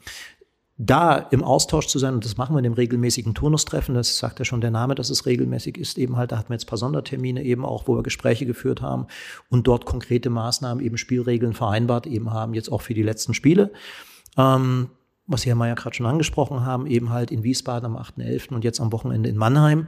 [0.77, 4.39] da im Austausch zu sein, und das machen wir in dem regelmäßigen Turnustreffen, das sagt
[4.39, 6.69] ja schon der Name, dass es regelmäßig ist, eben halt, da hatten wir jetzt ein
[6.69, 9.07] paar Sondertermine eben auch, wo wir Gespräche geführt haben
[9.49, 13.71] und dort konkrete Maßnahmen, eben Spielregeln vereinbart eben haben, jetzt auch für die letzten Spiele.
[14.35, 14.89] Ähm,
[15.25, 18.53] was Sie, Herr Mayer, gerade schon angesprochen haben, eben halt in Wiesbaden am 8.11.
[18.53, 19.87] und jetzt am Wochenende in Mannheim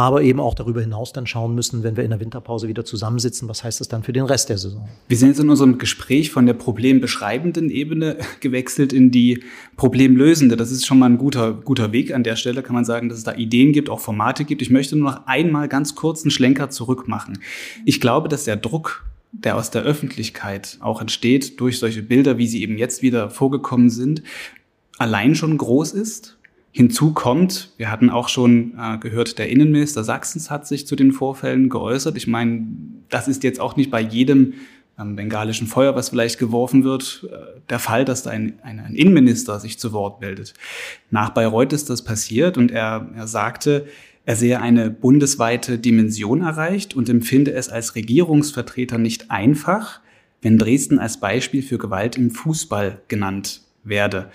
[0.00, 3.48] aber eben auch darüber hinaus dann schauen müssen, wenn wir in der Winterpause wieder zusammensitzen,
[3.48, 4.88] was heißt das dann für den Rest der Saison?
[5.08, 9.42] Wir sind jetzt in unserem Gespräch von der problembeschreibenden Ebene gewechselt in die
[9.76, 10.56] problemlösende.
[10.56, 13.18] Das ist schon mal ein guter, guter Weg an der Stelle, kann man sagen, dass
[13.18, 14.62] es da Ideen gibt, auch Formate gibt.
[14.62, 17.38] Ich möchte nur noch einmal ganz kurz einen Schlenker zurück machen.
[17.84, 22.48] Ich glaube, dass der Druck der aus der Öffentlichkeit auch entsteht durch solche Bilder, wie
[22.48, 24.24] sie eben jetzt wieder vorgekommen sind,
[24.98, 26.39] allein schon groß ist
[26.72, 31.12] Hinzu kommt, wir hatten auch schon äh, gehört, der Innenminister Sachsens hat sich zu den
[31.12, 32.16] Vorfällen geäußert.
[32.16, 32.66] Ich meine,
[33.08, 34.54] das ist jetzt auch nicht bei jedem
[34.98, 38.94] ähm, bengalischen Feuer, was vielleicht geworfen wird, äh, der Fall, dass da ein, ein, ein,
[38.94, 40.54] Innenminister sich zu Wort meldet.
[41.10, 43.86] Nach Bayreuth ist das passiert und er, er sagte,
[44.24, 50.00] er sehe eine bundesweite Dimension erreicht und empfinde es als Regierungsvertreter nicht einfach,
[50.42, 54.30] wenn Dresden als Beispiel für Gewalt im Fußball genannt werde.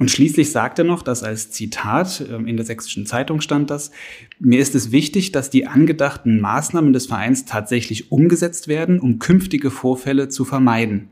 [0.00, 3.90] Und schließlich sagt er noch, dass als Zitat, ähm, in der sächsischen Zeitung stand das,
[4.38, 9.70] mir ist es wichtig, dass die angedachten Maßnahmen des Vereins tatsächlich umgesetzt werden, um künftige
[9.70, 11.10] Vorfälle zu vermeiden.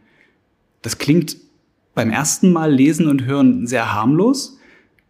[0.80, 1.36] Das klingt
[1.94, 4.58] beim ersten Mal lesen und hören sehr harmlos.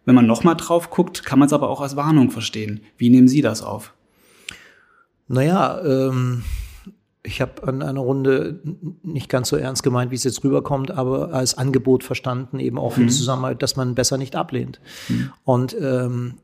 [0.03, 2.81] Wenn man nochmal drauf guckt, kann man es aber auch als Warnung verstehen.
[2.97, 3.93] Wie nehmen Sie das auf?
[5.29, 6.43] Naja, ähm,
[7.29, 8.59] ich habe an einer Runde
[9.03, 12.93] nicht ganz so ernst gemeint, wie es jetzt rüberkommt, aber als Angebot verstanden, eben auch
[12.93, 13.07] für mhm.
[13.07, 14.81] die Zusammenarbeit, dass man besser nicht ablehnt.
[15.07, 15.31] Mhm.
[15.43, 16.35] Und ähm,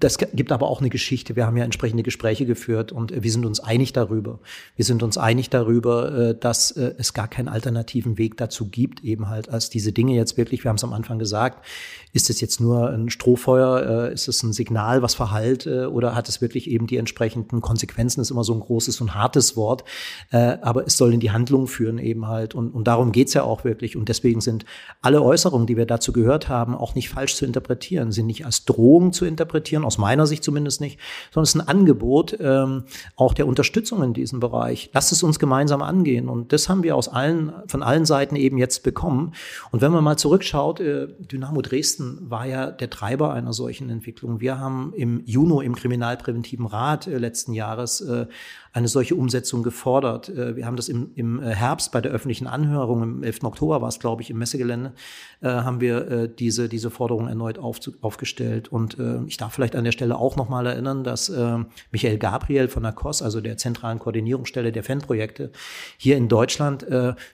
[0.00, 1.36] das gibt aber auch eine Geschichte.
[1.36, 4.38] Wir haben ja entsprechende Gespräche geführt und wir sind uns einig darüber.
[4.76, 9.02] Wir sind uns einig darüber, äh, dass äh, es gar keinen alternativen Weg dazu gibt,
[9.04, 11.64] eben halt als diese Dinge jetzt wirklich, wir haben es am Anfang gesagt,
[12.12, 16.28] ist es jetzt nur ein Strohfeuer, äh, ist es ein Signal, was verhallt oder hat
[16.28, 19.84] es wirklich eben die entsprechenden Konsequenzen, ist immer so ein großes und hartes Wort,
[20.30, 23.64] aber es soll in die Handlung führen eben halt und, und darum geht's ja auch
[23.64, 24.64] wirklich und deswegen sind
[25.00, 28.64] alle Äußerungen, die wir dazu gehört haben, auch nicht falsch zu interpretieren, sind nicht als
[28.64, 31.00] Drohung zu interpretieren, aus meiner Sicht zumindest nicht,
[31.32, 32.84] sondern es ist ein Angebot ähm,
[33.16, 34.90] auch der Unterstützung in diesem Bereich.
[34.92, 36.28] Lasst es uns gemeinsam angehen.
[36.28, 39.32] Und das haben wir aus allen, von allen Seiten eben jetzt bekommen.
[39.72, 44.40] Und wenn man mal zurückschaut, äh, Dynamo Dresden war ja der Treiber einer solchen Entwicklung.
[44.40, 48.26] Wir haben im Juni im Kriminalpräventiven Rat äh, letzten Jahres äh,
[48.72, 50.28] eine solche Umsetzung gefordert.
[50.28, 53.44] Äh, wir haben das im, im äh, Herbst bei der öffentlichen Anhörung, im 11.
[53.44, 54.92] Oktober war es, glaube ich, im Messegelände,
[55.40, 58.68] äh, haben wir äh, diese, diese Forderung erneut auf, aufgestellt.
[58.68, 61.58] Und äh, ich darf vielleicht an der Stelle auch nochmal erinnern, dass äh,
[61.90, 65.50] Michael Gabriel von der COS, also der zentralen Koordinierungsstelle der Fanprojekte,
[65.96, 66.86] hier in Deutschland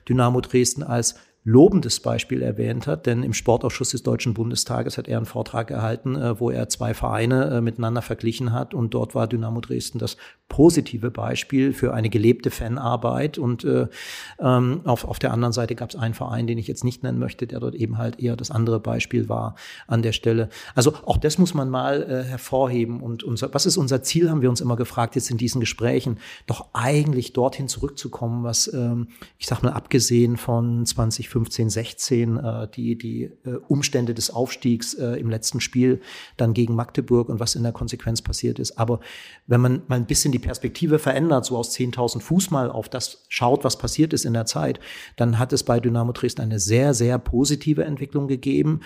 [0.07, 1.15] Dynamo Dresden als
[1.47, 6.15] lobendes Beispiel erwähnt hat, denn im Sportausschuss des Deutschen Bundestages hat er einen Vortrag erhalten,
[6.15, 8.73] äh, wo er zwei Vereine äh, miteinander verglichen hat.
[8.73, 10.17] Und dort war Dynamo Dresden das
[10.49, 13.37] positive Beispiel für eine gelebte Fanarbeit.
[13.37, 13.87] Und äh,
[14.39, 17.19] ähm, auf, auf der anderen Seite gab es einen Verein, den ich jetzt nicht nennen
[17.19, 19.55] möchte, der dort eben halt eher das andere Beispiel war
[19.85, 20.49] an der Stelle.
[20.73, 23.01] Also auch das muss man mal äh, hervorheben.
[23.01, 26.17] Und unser, was ist unser Ziel, haben wir uns immer gefragt jetzt in diesen Gesprächen,
[26.47, 30.87] doch eigentlich dorthin zurückzukommen, was ähm, ich sag mal abgesehen von
[31.35, 36.01] 2015, 16 äh, die die äh, Umstände des Aufstiegs äh, im letzten Spiel
[36.37, 38.77] dann gegen Magdeburg und was in der Konsequenz passiert ist.
[38.77, 38.99] Aber
[39.47, 43.25] wenn man mal ein bisschen die Perspektive verändert, so aus 10.000 Fuß mal auf das
[43.29, 44.79] schaut, was passiert ist in der Zeit,
[45.17, 48.81] dann hat es bei Dynamo Dresden eine sehr, sehr positive Entwicklung gegeben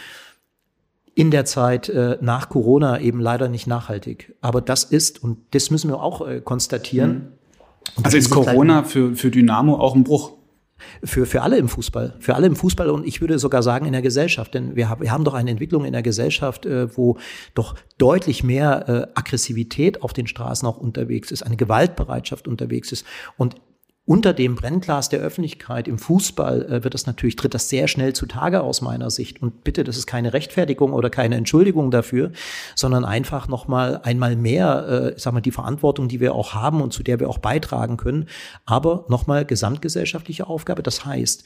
[1.15, 4.35] in der Zeit äh, nach Corona eben leider nicht nachhaltig.
[4.41, 7.11] Aber das ist, und das müssen wir auch äh, konstatieren.
[7.97, 8.03] Mhm.
[8.03, 10.38] Also ist Corona für, für Dynamo auch ein Bruch?
[11.03, 13.91] Für, für alle im Fußball, für alle im Fußball und ich würde sogar sagen in
[13.91, 17.17] der Gesellschaft, denn wir, haben wir haben doch eine Entwicklung in der Gesellschaft, äh, wo
[17.53, 23.05] doch deutlich mehr äh, Aggressivität auf den Straßen auch unterwegs ist, eine Gewaltbereitschaft unterwegs ist.
[23.37, 23.55] Und
[24.09, 28.13] unter dem Brennglas der Öffentlichkeit im Fußball äh, wird das natürlich, tritt das sehr schnell
[28.13, 29.39] zutage aus meiner Sicht.
[29.39, 32.31] Und bitte, das ist keine Rechtfertigung oder keine Entschuldigung dafür,
[32.73, 36.91] sondern einfach nochmal einmal mehr, äh, sag mal, die Verantwortung, die wir auch haben und
[36.91, 38.25] zu der wir auch beitragen können.
[38.65, 40.81] Aber nochmal gesamtgesellschaftliche Aufgabe.
[40.81, 41.43] Das heißt,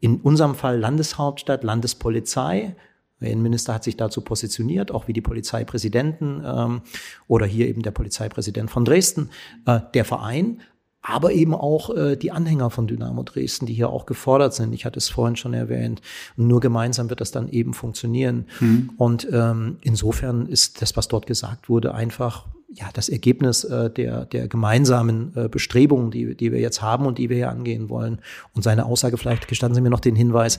[0.00, 2.74] in unserem Fall Landeshauptstadt, Landespolizei,
[3.20, 6.82] der Innenminister hat sich dazu positioniert, auch wie die Polizeipräsidenten ähm,
[7.28, 9.30] oder hier eben der Polizeipräsident von Dresden.
[9.64, 10.60] Äh, der Verein
[11.02, 14.74] aber eben auch äh, die Anhänger von Dynamo Dresden, die hier auch gefordert sind.
[14.74, 16.02] Ich hatte es vorhin schon erwähnt.
[16.36, 18.46] Nur gemeinsam wird das dann eben funktionieren.
[18.60, 18.90] Mhm.
[18.98, 24.26] Und ähm, insofern ist das, was dort gesagt wurde, einfach ja das Ergebnis äh, der
[24.26, 28.20] der gemeinsamen äh, Bestrebungen, die die wir jetzt haben und die wir hier angehen wollen.
[28.54, 30.58] Und seine Aussage vielleicht gestatten Sie mir noch den Hinweis,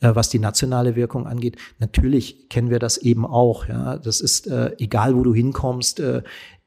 [0.00, 1.56] äh, was die nationale Wirkung angeht.
[1.78, 3.66] Natürlich kennen wir das eben auch.
[3.66, 6.00] Ja, das ist äh, egal, wo du hinkommst.
[6.00, 6.22] Äh,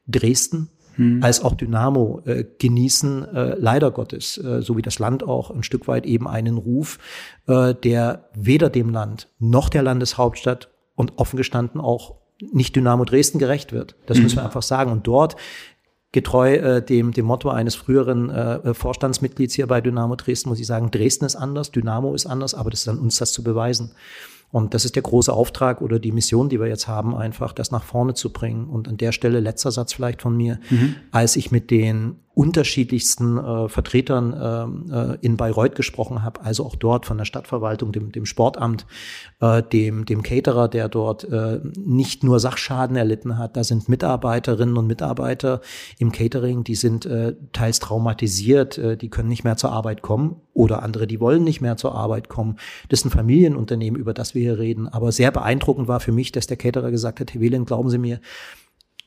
[0.08, 1.22] Dresden hm.
[1.22, 5.62] als auch Dynamo äh, genießen äh, leider Gottes, äh, so wie das Land auch ein
[5.62, 6.98] Stück weit eben einen Ruf,
[7.46, 13.38] äh, der weder dem Land noch der Landeshauptstadt und offen gestanden auch nicht Dynamo Dresden
[13.38, 13.94] gerecht wird.
[14.06, 14.24] Das hm.
[14.24, 14.90] müssen wir einfach sagen.
[14.90, 15.36] Und dort
[16.12, 20.66] getreu äh, dem, dem Motto eines früheren äh, Vorstandsmitglieds hier bei Dynamo Dresden muss ich
[20.66, 23.92] sagen, Dresden ist anders, Dynamo ist anders, aber das ist an uns, das zu beweisen.
[24.52, 27.70] Und das ist der große Auftrag oder die Mission, die wir jetzt haben, einfach das
[27.70, 28.68] nach vorne zu bringen.
[28.68, 30.94] Und an der Stelle letzter Satz vielleicht von mir, mhm.
[31.10, 34.32] als ich mit den unterschiedlichsten äh, Vertretern
[34.90, 38.86] äh, äh, in Bayreuth gesprochen habe, also auch dort von der Stadtverwaltung, dem, dem Sportamt,
[39.40, 44.78] äh, dem, dem Caterer, der dort äh, nicht nur Sachschaden erlitten hat, da sind Mitarbeiterinnen
[44.78, 45.60] und Mitarbeiter
[45.98, 50.36] im Catering, die sind äh, teils traumatisiert, äh, die können nicht mehr zur Arbeit kommen
[50.54, 52.56] oder andere, die wollen nicht mehr zur Arbeit kommen.
[52.88, 54.88] Das ist ein Familienunternehmen, über das wir hier reden.
[54.88, 57.98] Aber sehr beeindruckend war für mich, dass der Caterer gesagt hat, Herr Wieland, glauben Sie
[57.98, 58.20] mir,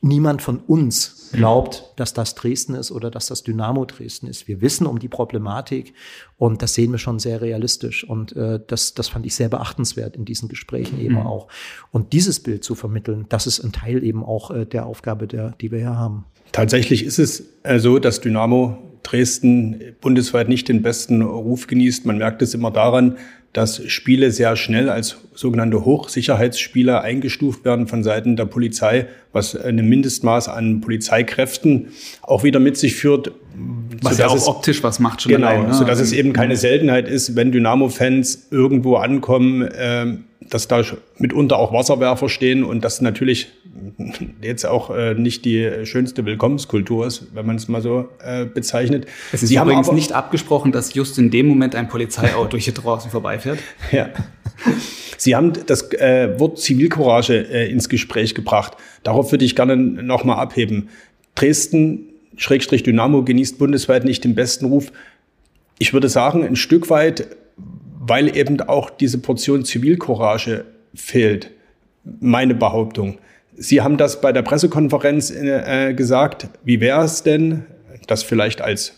[0.00, 4.46] niemand von uns glaubt, dass das Dresden ist oder dass das Dynamo Dresden ist.
[4.48, 5.94] Wir wissen um die Problematik
[6.36, 8.04] und das sehen wir schon sehr realistisch.
[8.04, 11.26] Und äh, das, das fand ich sehr beachtenswert in diesen Gesprächen eben mhm.
[11.26, 11.48] auch.
[11.90, 15.54] Und dieses Bild zu vermitteln, das ist ein Teil eben auch äh, der Aufgabe, der,
[15.60, 16.24] die wir hier haben.
[16.52, 17.44] Tatsächlich ist es
[17.78, 22.06] so, dass Dynamo Dresden bundesweit nicht den besten Ruf genießt.
[22.06, 23.16] Man merkt es immer daran,
[23.52, 29.06] dass Spiele sehr schnell als sogenannte Hochsicherheitsspiele eingestuft werden von Seiten der Polizei,
[29.36, 31.88] was ein Mindestmaß an Polizeikräften
[32.22, 33.30] auch wieder mit sich führt.
[34.02, 35.74] Was ja auch es, optisch was macht schon Genau, allein, ne?
[35.74, 40.82] sodass es eben keine Seltenheit ist, wenn Dynamo-Fans irgendwo ankommen, äh, dass da
[41.18, 43.48] mitunter auch Wasserwerfer stehen und das natürlich
[44.42, 49.06] jetzt auch äh, nicht die schönste Willkommenskultur ist, wenn man es mal so äh, bezeichnet.
[49.32, 53.10] Es ist Sie übrigens nicht abgesprochen, dass just in dem Moment ein Polizeiauto hier draußen
[53.10, 53.58] vorbeifährt.
[53.92, 54.08] Ja.
[55.18, 58.76] Sie haben das äh, Wort Zivilcourage äh, ins Gespräch gebracht.
[59.02, 60.88] Darauf würde ich gerne nochmal abheben.
[61.34, 64.92] Dresden, Schrägstrich Dynamo, genießt bundesweit nicht den besten Ruf.
[65.78, 67.28] Ich würde sagen, ein Stück weit
[68.08, 70.64] weil eben auch diese Portion Zivilcourage
[70.94, 71.50] fehlt.
[72.20, 73.18] Meine Behauptung.
[73.56, 76.48] Sie haben das bei der Pressekonferenz äh, gesagt.
[76.62, 77.64] Wie wäre es denn,
[78.06, 78.94] das vielleicht als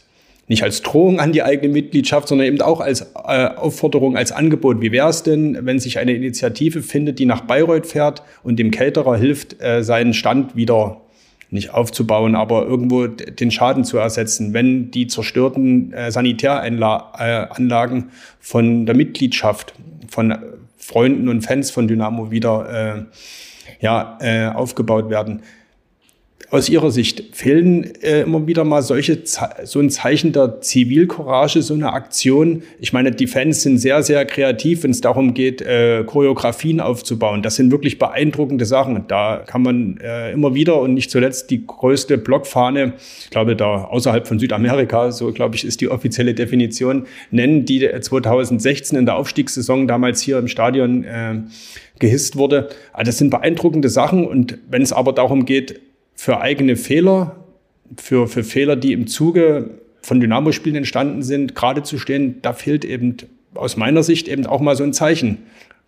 [0.49, 4.81] nicht als Drohung an die eigene Mitgliedschaft, sondern eben auch als äh, Aufforderung, als Angebot.
[4.81, 8.71] Wie wäre es denn, wenn sich eine Initiative findet, die nach Bayreuth fährt und dem
[8.71, 11.03] Caterer hilft, äh, seinen Stand wieder
[11.51, 18.87] nicht aufzubauen, aber irgendwo den Schaden zu ersetzen, wenn die zerstörten äh, Sanitäranlagen äh, von
[18.87, 19.75] der Mitgliedschaft,
[20.09, 20.35] von
[20.77, 25.43] Freunden und Fans von Dynamo wieder äh, ja, äh, aufgebaut werden.
[26.51, 29.19] Aus Ihrer Sicht fehlen äh, immer wieder mal solche
[29.65, 32.63] so ein Zeichen der Zivilcourage, so eine Aktion.
[32.81, 37.43] Ich meine, die Fans sind sehr, sehr kreativ, wenn es darum geht, äh, Choreografien aufzubauen.
[37.43, 39.05] Das sind wirklich beeindruckende Sachen.
[39.09, 43.85] Da kann man äh, immer wieder und nicht zuletzt die größte Blockfahne, ich glaube, da
[43.85, 49.17] außerhalb von Südamerika, so glaube ich, ist die offizielle Definition, nennen, die 2016 in der
[49.17, 51.43] Aufstiegssaison damals hier im Stadion äh,
[51.99, 52.71] gehisst wurde.
[52.93, 55.81] Also das sind beeindruckende Sachen und wenn es aber darum geht,
[56.19, 57.37] für eigene Fehler,
[57.97, 62.85] für, für Fehler, die im Zuge von Dynamo-Spielen entstanden sind, gerade zu stehen, da fehlt
[62.85, 63.19] eben
[63.55, 65.39] aus meiner Sicht eben auch mal so ein Zeichen.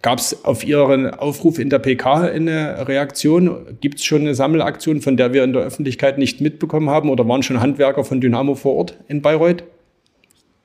[0.02, 3.76] Gab es auf Ihren Aufruf in der PK eine Reaktion?
[3.80, 7.10] Gibt es schon eine Sammelaktion, von der wir in der Öffentlichkeit nicht mitbekommen haben?
[7.10, 9.64] Oder waren schon Handwerker von Dynamo vor Ort in Bayreuth?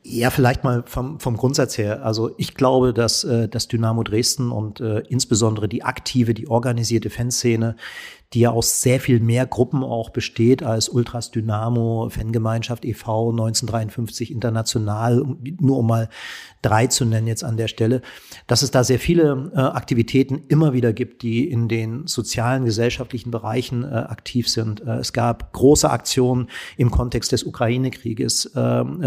[0.04, 2.06] Ja, vielleicht mal vom, vom Grundsatz her.
[2.06, 7.10] Also ich glaube, dass äh, das Dynamo Dresden und äh, insbesondere die aktive, die organisierte
[7.10, 7.76] Fanszene
[8.36, 14.30] die ja aus sehr viel mehr Gruppen auch besteht als Ultras Dynamo, Fangemeinschaft e.V., 1953
[14.30, 15.26] international,
[15.60, 16.10] nur um mal
[16.66, 18.02] drei zu nennen jetzt an der Stelle,
[18.48, 23.30] dass es da sehr viele äh, Aktivitäten immer wieder gibt, die in den sozialen, gesellschaftlichen
[23.32, 24.82] Bereichen äh, aktiv sind.
[24.82, 28.60] Äh, es gab große Aktionen im Kontext des Ukraine-Krieges, äh,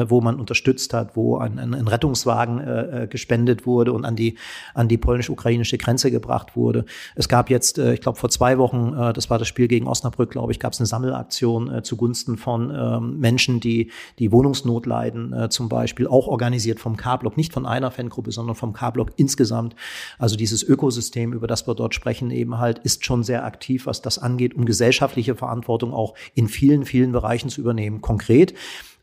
[0.08, 4.14] wo man unterstützt hat, wo ein, ein, ein Rettungswagen äh, äh, gespendet wurde und an
[4.14, 4.38] die,
[4.74, 6.84] an die polnisch-ukrainische Grenze gebracht wurde.
[7.16, 9.88] Es gab jetzt, äh, ich glaube, vor zwei Wochen äh, das war das Spiel gegen
[9.88, 14.86] Osnabrück, glaube ich, gab es eine Sammelaktion äh, zugunsten von ähm, Menschen, die die Wohnungsnot
[14.86, 19.10] leiden, äh, zum Beispiel, auch organisiert vom K-Block, nicht von einer Fangruppe, sondern vom K-Block
[19.16, 19.74] insgesamt.
[20.20, 24.02] Also dieses Ökosystem, über das wir dort sprechen, eben halt, ist schon sehr aktiv, was
[24.02, 28.00] das angeht, um gesellschaftliche Verantwortung auch in vielen, vielen Bereichen zu übernehmen.
[28.00, 28.54] Konkret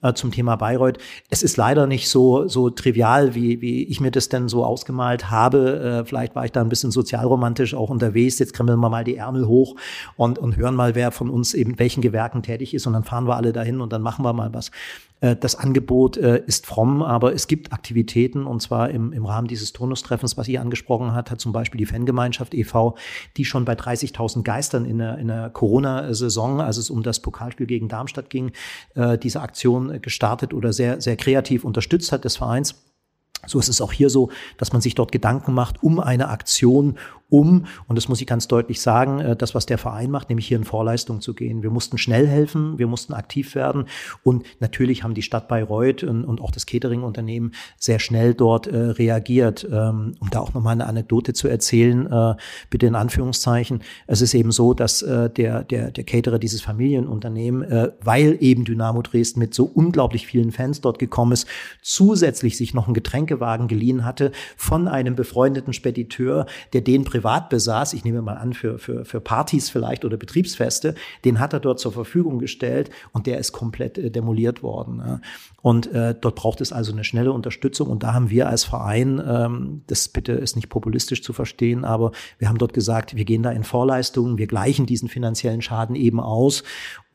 [0.01, 0.97] äh, zum Thema Bayreuth.
[1.29, 5.29] Es ist leider nicht so, so trivial, wie, wie ich mir das denn so ausgemalt
[5.31, 6.01] habe.
[6.01, 8.39] Äh, vielleicht war ich da ein bisschen sozialromantisch auch unterwegs.
[8.39, 9.75] Jetzt krempeln wir mal die Ärmel hoch
[10.17, 13.27] und, und hören mal, wer von uns eben welchen Gewerken tätig ist und dann fahren
[13.27, 14.71] wir alle dahin und dann machen wir mal was.
[15.21, 19.47] Äh, das Angebot äh, ist fromm, aber es gibt Aktivitäten und zwar im, im Rahmen
[19.47, 22.95] dieses Tonustreffens, was ihr angesprochen hat, hat zum Beispiel die Fangemeinschaft e.V.,
[23.37, 27.67] die schon bei 30.000 Geistern in der, in der Corona-Saison, als es um das Pokalspiel
[27.67, 28.51] gegen Darmstadt ging,
[28.95, 32.75] äh, diese Aktion gestartet oder sehr, sehr kreativ unterstützt hat des Vereins.
[33.47, 36.97] So ist es auch hier so, dass man sich dort Gedanken macht um eine Aktion,
[37.29, 40.47] um, und das muss ich ganz deutlich sagen, äh, das, was der Verein macht, nämlich
[40.47, 41.63] hier in Vorleistung zu gehen.
[41.63, 43.85] Wir mussten schnell helfen, wir mussten aktiv werden
[44.23, 49.65] und natürlich haben die Stadt Bayreuth und, auch das Catering-Unternehmen sehr schnell dort äh, reagiert.
[49.71, 52.35] Ähm, um da auch nochmal eine Anekdote zu erzählen, äh,
[52.69, 53.81] bitte in Anführungszeichen.
[54.05, 59.39] Es ist eben so, dass der, der, der Caterer dieses Familienunternehmen, weil eben Dynamo Dresden
[59.39, 61.47] mit so unglaublich vielen Fans dort gekommen ist,
[61.81, 67.93] zusätzlich sich noch einen Getränkewagen geliehen hatte von einem befreundeten Spediteur, der den privat besaß,
[67.93, 71.79] ich nehme mal an, für, für, für Partys vielleicht oder Betriebsfeste, den hat er dort
[71.79, 75.01] zur Verfügung gestellt und der ist komplett äh, demoliert worden.
[75.05, 75.21] Ja.
[75.61, 77.89] Und äh, dort braucht es also eine schnelle Unterstützung.
[77.89, 82.11] Und da haben wir als Verein, ähm, das bitte ist nicht populistisch zu verstehen, aber
[82.37, 86.19] wir haben dort gesagt, wir gehen da in Vorleistungen, wir gleichen diesen finanziellen Schaden eben
[86.19, 86.63] aus.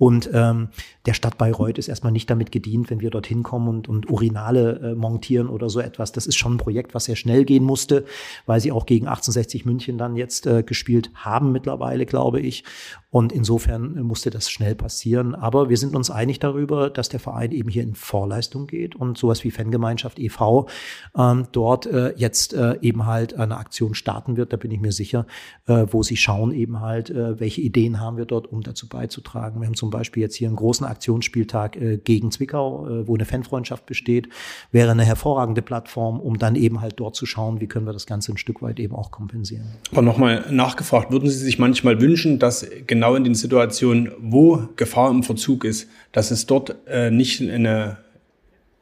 [0.00, 0.68] Und ähm,
[1.04, 4.80] der Stadt Bayreuth ist erstmal nicht damit gedient, wenn wir dorthin kommen und, und Urinale
[4.82, 6.10] äh, montieren oder so etwas.
[6.10, 8.06] Das ist schon ein Projekt, was sehr schnell gehen musste,
[8.46, 12.64] weil sie auch gegen 1860 München dann jetzt äh, gespielt haben mittlerweile, glaube ich.
[13.10, 15.34] Und insofern äh, musste das schnell passieren.
[15.34, 19.18] Aber wir sind uns einig darüber, dass der Verein eben hier in Vorleistung geht und
[19.18, 20.66] sowas wie Fangemeinschaft e.V.
[21.14, 24.92] Ähm, dort äh, jetzt äh, eben halt eine Aktion starten wird, da bin ich mir
[24.92, 25.26] sicher,
[25.66, 29.60] äh, wo sie schauen eben halt, äh, welche Ideen haben wir dort, um dazu beizutragen.
[29.60, 33.16] Wir haben zum zum Beispiel jetzt hier einen großen Aktionsspieltag äh, gegen Zwickau, äh, wo
[33.16, 34.29] eine Fanfreundschaft besteht,
[34.70, 38.07] wäre eine hervorragende Plattform, um dann eben halt dort zu schauen, wie können wir das
[38.07, 39.64] Ganze ein Stück weit eben auch kompensieren.
[39.90, 45.11] Aber nochmal nachgefragt, würden Sie sich manchmal wünschen, dass genau in den Situationen, wo Gefahr
[45.11, 47.96] im Verzug ist, dass es dort äh, nicht eine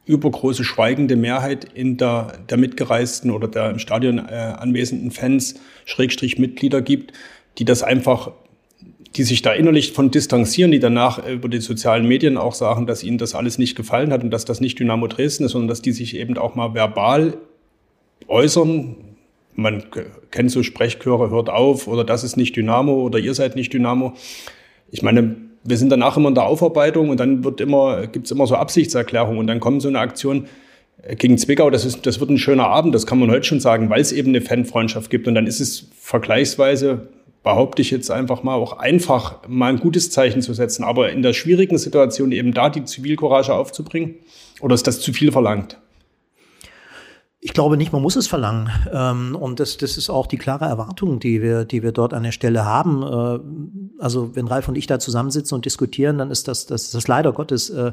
[0.05, 5.55] übergroße schweigende Mehrheit in der, der mitgereisten oder der im Stadion äh, anwesenden Fans,
[5.87, 7.12] Schrägstrich Mitglieder gibt,
[7.57, 8.33] die das einfach
[9.16, 13.03] die sich da innerlich von distanzieren, die danach über die sozialen Medien auch sagen, dass
[13.03, 15.83] ihnen das alles nicht gefallen hat und dass das nicht Dynamo Dresden ist, sondern dass
[15.83, 17.35] die sich eben auch mal verbal
[18.29, 18.97] äußern.
[19.55, 19.85] Man
[20.31, 24.14] kennt so Sprechchöre, hört auf oder das ist nicht Dynamo oder ihr seid nicht Dynamo.
[24.90, 28.47] Ich meine, wir sind danach immer in der Aufarbeitung und dann wird immer, gibt's immer
[28.47, 30.47] so Absichtserklärungen und dann kommt so eine Aktion
[31.16, 33.88] gegen Zwickau, das, ist, das wird ein schöner Abend, das kann man heute schon sagen,
[33.88, 37.09] weil es eben eine Fanfreundschaft gibt und dann ist es vergleichsweise
[37.49, 40.85] behaupte ich jetzt einfach mal, auch einfach mal ein gutes Zeichen zu setzen.
[40.85, 44.17] Aber in der schwierigen Situation eben da die Zivilcourage aufzubringen?
[44.61, 45.79] Oder ist das zu viel verlangt?
[47.41, 48.69] Ich glaube nicht, man muss es verlangen.
[48.93, 52.23] Ähm, und das, das ist auch die klare Erwartung, die wir, die wir dort an
[52.23, 53.03] der Stelle haben.
[53.03, 57.09] Äh, also wenn Ralf und ich da zusammensitzen und diskutieren, dann ist das, das, das
[57.09, 57.93] leider Gottes äh,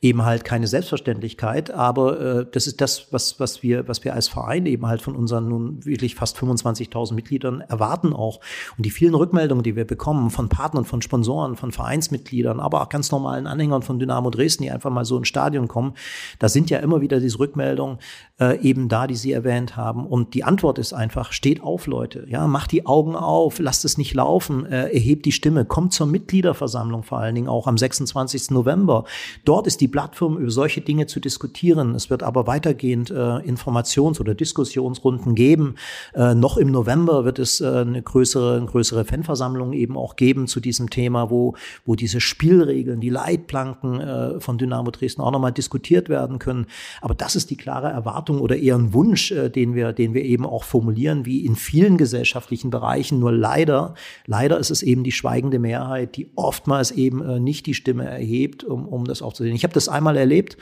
[0.00, 4.28] eben halt keine Selbstverständlichkeit, aber äh, das ist das, was, was, wir, was wir als
[4.28, 8.40] Verein eben halt von unseren nun wirklich fast 25.000 Mitgliedern erwarten auch.
[8.76, 12.90] Und die vielen Rückmeldungen, die wir bekommen von Partnern, von Sponsoren, von Vereinsmitgliedern, aber auch
[12.90, 15.94] ganz normalen Anhängern von Dynamo Dresden, die einfach mal so ins Stadion kommen,
[16.38, 17.98] da sind ja immer wieder diese Rückmeldungen
[18.38, 20.06] äh, eben da, die Sie erwähnt haben.
[20.06, 23.96] Und die Antwort ist einfach, steht auf, Leute, ja, macht die Augen auf, lasst es
[23.96, 28.50] nicht laufen, äh, erhebt die Stimme, kommt zur Mitgliederversammlung vor allen Dingen auch am 26.
[28.50, 29.04] November.
[29.46, 31.94] Dort ist die Plattform, über solche Dinge zu diskutieren.
[31.94, 35.76] Es wird aber weitergehend äh, Informations- oder Diskussionsrunden geben.
[36.14, 40.46] Äh, noch im November wird es äh, eine größere, eine größere Fanversammlung eben auch geben
[40.46, 41.54] zu diesem Thema, wo,
[41.84, 46.66] wo diese Spielregeln, die Leitplanken äh, von Dynamo Dresden auch nochmal diskutiert werden können.
[47.00, 50.24] Aber das ist die klare Erwartung oder eher ein Wunsch, äh, den wir, den wir
[50.24, 53.18] eben auch formulieren, wie in vielen gesellschaftlichen Bereichen.
[53.18, 53.94] Nur leider,
[54.26, 58.64] leider ist es eben die schweigende Mehrheit, die oftmals eben äh, nicht die Stimme erhebt,
[58.64, 59.56] um, um das aufzusehen.
[59.56, 60.56] Ich habe das das einmal erlebt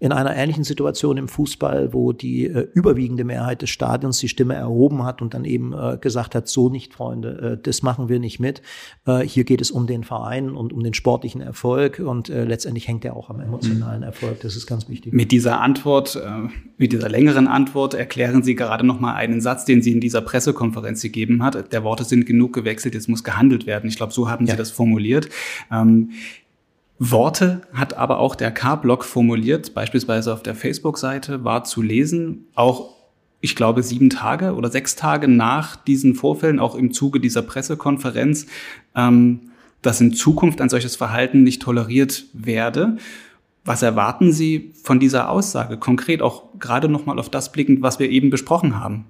[0.00, 4.54] in einer ähnlichen Situation im Fußball, wo die äh, überwiegende Mehrheit des Stadions die Stimme
[4.54, 8.18] erhoben hat und dann eben äh, gesagt hat, so nicht, Freunde, äh, das machen wir
[8.18, 8.60] nicht mit.
[9.06, 12.88] Äh, hier geht es um den Verein und um den sportlichen Erfolg und äh, letztendlich
[12.88, 14.06] hängt er auch am emotionalen mhm.
[14.06, 14.40] Erfolg.
[14.40, 15.12] Das ist ganz wichtig.
[15.14, 19.64] Mit dieser Antwort, äh, mit dieser längeren Antwort erklären Sie gerade noch mal einen Satz,
[19.64, 21.72] den Sie in dieser Pressekonferenz gegeben hat.
[21.72, 23.88] Der Worte sind genug gewechselt, jetzt muss gehandelt werden.
[23.88, 24.56] Ich glaube, so haben Sie ja.
[24.56, 25.28] das formuliert.
[25.70, 26.10] Ähm,
[26.98, 32.94] Worte hat aber auch der K-Blog formuliert, beispielsweise auf der Facebook-Seite war zu lesen, auch
[33.40, 38.46] ich glaube sieben Tage oder sechs Tage nach diesen Vorfällen, auch im Zuge dieser Pressekonferenz,
[38.94, 39.50] ähm,
[39.82, 42.96] dass in Zukunft ein solches Verhalten nicht toleriert werde.
[43.66, 48.08] Was erwarten Sie von dieser Aussage konkret, auch gerade nochmal auf das blickend, was wir
[48.08, 49.04] eben besprochen haben?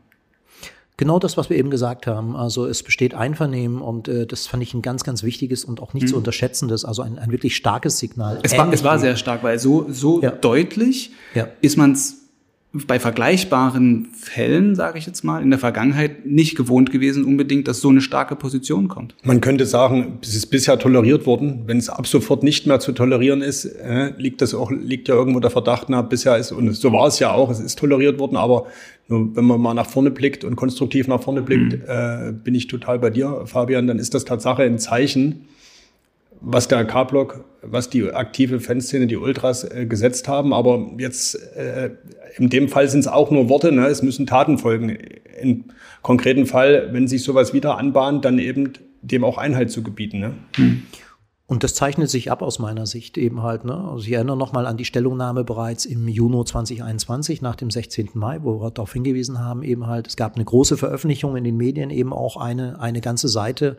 [0.97, 2.37] Genau das, was wir eben gesagt haben.
[2.37, 5.93] Also es besteht Einvernehmen und äh, das fand ich ein ganz, ganz wichtiges und auch
[5.93, 6.09] nicht mhm.
[6.09, 8.39] zu unterschätzendes, also ein, ein wirklich starkes Signal.
[8.43, 10.31] Es war, es war sehr stark, weil so, so ja.
[10.31, 11.49] deutlich ja.
[11.61, 12.24] ist man es
[12.87, 17.81] bei vergleichbaren Fällen, sage ich jetzt mal, in der Vergangenheit nicht gewohnt gewesen unbedingt, dass
[17.81, 19.15] so eine starke Position kommt.
[19.23, 21.63] Man könnte sagen, es ist bisher toleriert worden.
[21.67, 25.15] Wenn es ab sofort nicht mehr zu tolerieren ist, äh, liegt das auch, liegt ja
[25.15, 28.19] irgendwo der Verdacht nach, bisher ist, und so war es ja auch, es ist toleriert
[28.19, 28.67] worden, aber
[29.07, 31.83] nur wenn man mal nach vorne blickt und konstruktiv nach vorne blickt, mhm.
[31.87, 35.47] äh, bin ich total bei dir, Fabian, dann ist das Tatsache ein Zeichen,
[36.45, 40.53] was der K-Block, was die aktive Fanszene, die Ultras äh, gesetzt haben.
[40.53, 41.91] Aber jetzt äh,
[42.37, 43.87] in dem Fall sind es auch nur Worte, ne?
[43.87, 44.97] es müssen Taten folgen.
[45.41, 45.65] Im
[46.03, 48.73] konkreten Fall, wenn sich sowas wieder anbahnt, dann eben
[49.03, 50.19] dem auch Einhalt zu gebieten.
[50.19, 50.35] Ne?
[50.57, 50.83] Hm.
[51.47, 53.67] Und das zeichnet sich ab aus meiner Sicht eben halt.
[53.67, 53.75] Ne?
[53.75, 58.13] Also ich erinnere nochmal an die Stellungnahme bereits im Juni 2021 nach dem 16.
[58.15, 61.59] Mai, wo wir darauf hingewiesen haben, eben halt, es gab eine große Veröffentlichung in den
[61.59, 63.77] Medien, eben auch eine, eine ganze Seite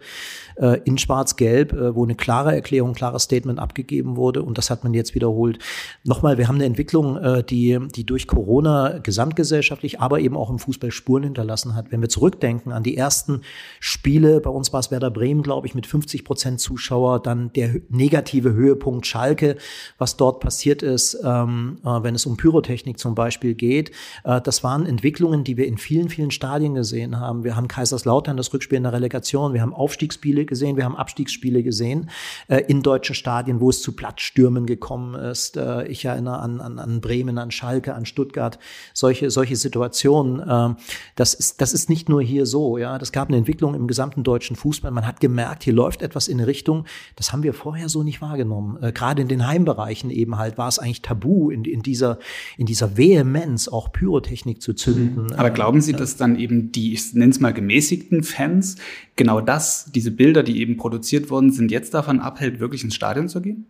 [0.57, 4.43] äh, in Schwarz-Gelb, äh, wo eine klare Erklärung, klares Statement abgegeben wurde.
[4.43, 5.57] Und das hat man jetzt wiederholt.
[6.03, 10.59] Nochmal, wir haben eine Entwicklung, äh, die, die durch Corona gesamtgesellschaftlich, aber eben auch im
[10.59, 11.91] Fußball Spuren hinterlassen hat.
[11.91, 13.41] Wenn wir zurückdenken an die ersten
[13.79, 17.75] Spiele, bei uns war es Werder Bremen, glaube ich, mit 50 Prozent Zuschauer, dann der
[17.89, 19.57] negative Höhepunkt Schalke,
[19.97, 23.91] was dort passiert ist, ähm, äh, wenn es um Pyrotechnik zum Beispiel geht.
[24.23, 27.43] Äh, das waren Entwicklungen, die wir in vielen, vielen Stadien gesehen haben.
[27.43, 31.63] Wir haben Kaiserslautern, das Rückspiel in der Relegation, wir haben Aufstiegsspiele gesehen, wir haben Abstiegsspiele
[31.63, 32.09] gesehen
[32.47, 35.57] äh, in deutschen Stadien, wo es zu Platzstürmen gekommen ist.
[35.57, 38.59] Äh, ich erinnere an, an, an Bremen, an Schalke, an Stuttgart,
[38.93, 40.39] solche, solche Situationen.
[40.39, 40.75] Äh,
[41.15, 42.77] das, ist, das ist nicht nur hier so.
[42.77, 44.91] Ja, Das gab eine Entwicklung im gesamten deutschen Fußball.
[44.91, 46.85] Man hat gemerkt, hier läuft etwas in eine Richtung,
[47.15, 48.81] das haben wir vorher so nicht wahrgenommen.
[48.81, 52.19] Äh, Gerade in den Heimbereichen eben halt war es eigentlich tabu, in, in, dieser,
[52.57, 55.33] in dieser Vehemenz auch Pyrotechnik zu zünden.
[55.33, 58.77] Aber glauben Sie, dass dann eben die, ich nenne es mal gemäßigten Fans,
[59.15, 63.29] genau das, diese Bilder, die eben produziert worden sind, jetzt davon abhält, wirklich ins Stadion
[63.29, 63.65] zu gehen?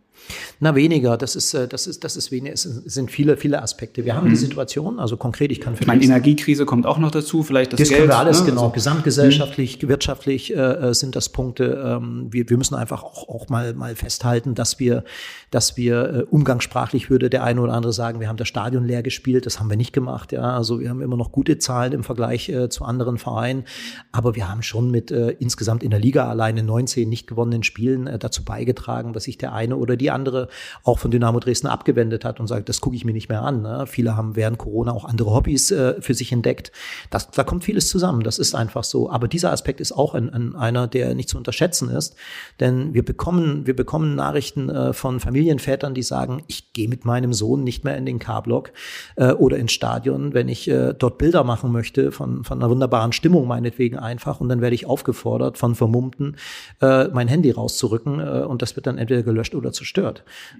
[0.59, 1.17] Na, weniger.
[1.17, 2.53] Das ist, äh, das ist, das ist weniger.
[2.53, 4.05] Es sind viele, viele Aspekte.
[4.05, 4.31] Wir haben mhm.
[4.31, 7.73] die Situation, also konkret, ich kann für Ich meine, Energiekrise kommt auch noch dazu, vielleicht
[7.73, 8.09] das, das Geld.
[8.09, 8.45] Das alles, ne?
[8.47, 8.61] genau.
[8.61, 9.89] Also, Gesamtgesellschaftlich, mhm.
[9.89, 11.83] wirtschaftlich äh, äh, sind das Punkte.
[11.85, 15.03] Ähm, wir, wir müssen einfach auch, auch mal, mal festhalten, dass wir,
[15.51, 19.03] dass wir äh, umgangssprachlich würde der eine oder andere sagen, wir haben das Stadion leer
[19.03, 19.45] gespielt.
[19.45, 20.31] Das haben wir nicht gemacht.
[20.31, 23.65] Ja, also wir haben immer noch gute Zahlen im Vergleich äh, zu anderen Vereinen.
[24.11, 28.09] Aber wir haben schon mit äh, insgesamt in der Liga alleine 19 nicht gewonnenen Spielen
[28.19, 30.47] dazu beigetragen, dass sich der eine oder die die andere
[30.83, 33.61] auch von Dynamo Dresden abgewendet hat und sagt, das gucke ich mir nicht mehr an.
[33.61, 33.85] Ne?
[33.87, 36.71] Viele haben während Corona auch andere Hobbys äh, für sich entdeckt.
[37.09, 38.23] Das, da kommt vieles zusammen.
[38.23, 39.09] Das ist einfach so.
[39.09, 42.15] Aber dieser Aspekt ist auch ein, ein, einer, der nicht zu unterschätzen ist.
[42.59, 47.33] Denn wir bekommen, wir bekommen Nachrichten äh, von Familienvätern, die sagen, ich gehe mit meinem
[47.33, 48.71] Sohn nicht mehr in den K-Block
[49.17, 53.11] äh, oder ins Stadion, wenn ich äh, dort Bilder machen möchte von, von einer wunderbaren
[53.11, 54.39] Stimmung meinetwegen einfach.
[54.39, 56.37] Und dann werde ich aufgefordert von Vermummten,
[56.81, 60.04] äh, mein Handy rauszurücken äh, und das wird dann entweder gelöscht oder zerstört.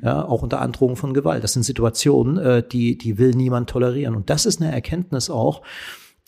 [0.02, 1.44] Ja, auch unter Androhung von Gewalt.
[1.44, 4.16] Das sind Situationen, äh, die, die will niemand tolerieren.
[4.16, 5.62] Und das ist eine Erkenntnis auch,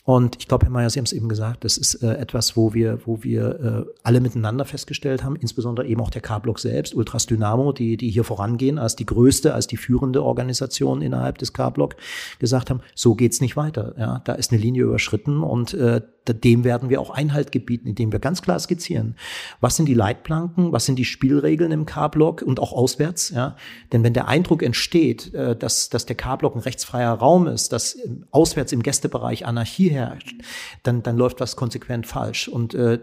[0.08, 2.74] und ich glaube, Herr Mayer, Sie haben es eben gesagt, das ist äh, etwas, wo
[2.74, 7.26] wir, wo wir äh, alle miteinander festgestellt haben, insbesondere eben auch der K-Block selbst, Ultras
[7.26, 11.98] Dynamo, die, die hier vorangehen, als die größte, als die führende Organisation innerhalb des K-Block,
[12.40, 13.96] gesagt haben, so geht's nicht weiter.
[14.00, 16.00] Ja, da ist eine Linie überschritten und äh,
[16.34, 19.16] dem werden wir auch Einhalt gebieten, indem wir ganz klar skizzieren,
[19.62, 23.30] was sind die Leitplanken, was sind die Spielregeln im K-Block und auch auswärts.
[23.30, 23.56] Ja?
[23.92, 27.98] Denn wenn der Eindruck entsteht, äh, dass, dass der K-Block ein rechtsfreier Raum ist, dass
[28.32, 30.36] auswärts im Gästebereich Anarchie herrscht,
[30.84, 32.48] dann, dann läuft was konsequent falsch.
[32.48, 33.00] Und äh,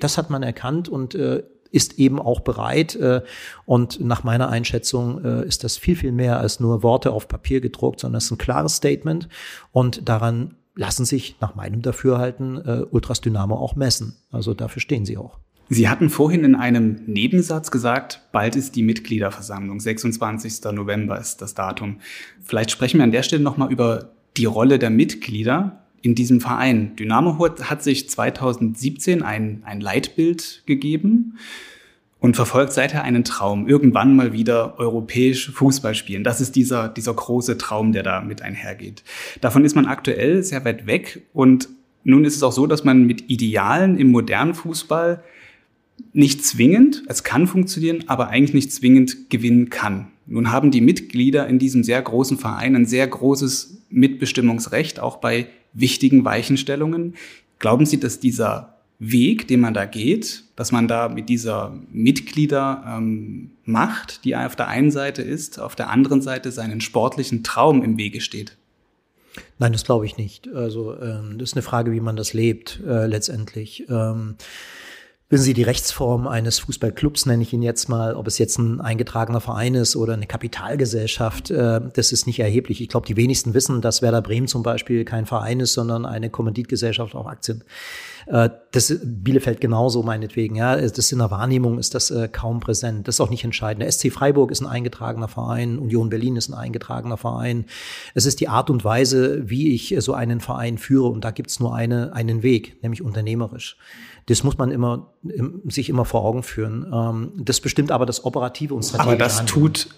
[0.00, 2.94] das hat man erkannt und äh, ist eben auch bereit.
[2.96, 3.22] Äh,
[3.64, 7.60] und nach meiner Einschätzung äh, ist das viel, viel mehr als nur Worte auf Papier
[7.60, 9.28] gedruckt, sondern es ist ein klares Statement.
[9.72, 14.16] Und daran lassen sich nach meinem Dafürhalten äh, Ultras Dynamo auch messen.
[14.30, 15.38] Also dafür stehen sie auch.
[15.68, 20.62] Sie hatten vorhin in einem Nebensatz gesagt, bald ist die Mitgliederversammlung, 26.
[20.72, 21.98] November ist das Datum.
[22.40, 26.94] Vielleicht sprechen wir an der Stelle nochmal über die Rolle der Mitglieder in diesem Verein.
[26.94, 31.36] Dynamo hat sich 2017 ein, ein Leitbild gegeben
[32.26, 36.24] und verfolgt seither einen Traum, irgendwann mal wieder europäisch Fußball spielen.
[36.24, 39.04] Das ist dieser, dieser große Traum, der da mit einhergeht.
[39.40, 41.68] Davon ist man aktuell sehr weit weg und
[42.02, 45.22] nun ist es auch so, dass man mit Idealen im modernen Fußball
[46.14, 50.08] nicht zwingend, es kann funktionieren, aber eigentlich nicht zwingend gewinnen kann.
[50.26, 55.46] Nun haben die Mitglieder in diesem sehr großen Verein ein sehr großes Mitbestimmungsrecht, auch bei
[55.74, 57.14] wichtigen Weichenstellungen.
[57.60, 63.50] Glauben Sie, dass dieser Weg, den man da geht, dass man da mit dieser Mitgliedermacht,
[63.66, 67.98] ähm, die auf der einen Seite ist, auf der anderen Seite seinen sportlichen Traum im
[67.98, 68.56] Wege steht?
[69.58, 70.48] Nein, das glaube ich nicht.
[70.48, 73.84] Also ähm, das ist eine Frage, wie man das lebt äh, letztendlich.
[73.88, 74.36] Ähm,
[75.28, 78.80] Wissen Sie, die Rechtsform eines Fußballclubs, nenne ich ihn jetzt mal, ob es jetzt ein
[78.80, 82.80] eingetragener Verein ist oder eine Kapitalgesellschaft, äh, das ist nicht erheblich.
[82.80, 86.30] Ich glaube, die wenigsten wissen, dass Werder Bremen zum Beispiel kein Verein ist, sondern eine
[86.30, 87.64] Kommanditgesellschaft auf Aktien.
[88.26, 90.54] Äh, das Bielefeld genauso meinetwegen.
[90.54, 93.08] Ja, das in der Wahrnehmung ist das äh, kaum präsent.
[93.08, 93.82] Das ist auch nicht entscheidend.
[93.82, 97.64] Der SC Freiburg ist ein eingetragener Verein, Union Berlin ist ein eingetragener Verein.
[98.14, 101.50] Es ist die Art und Weise, wie ich so einen Verein führe, und da gibt
[101.50, 103.76] es nur eine, einen Weg, nämlich unternehmerisch.
[104.26, 105.12] Das muss man immer,
[105.68, 106.86] sich immer vor Augen führen.
[106.92, 109.08] Ähm, das bestimmt aber das Operative und Strategische.
[109.08, 109.88] Aber das tut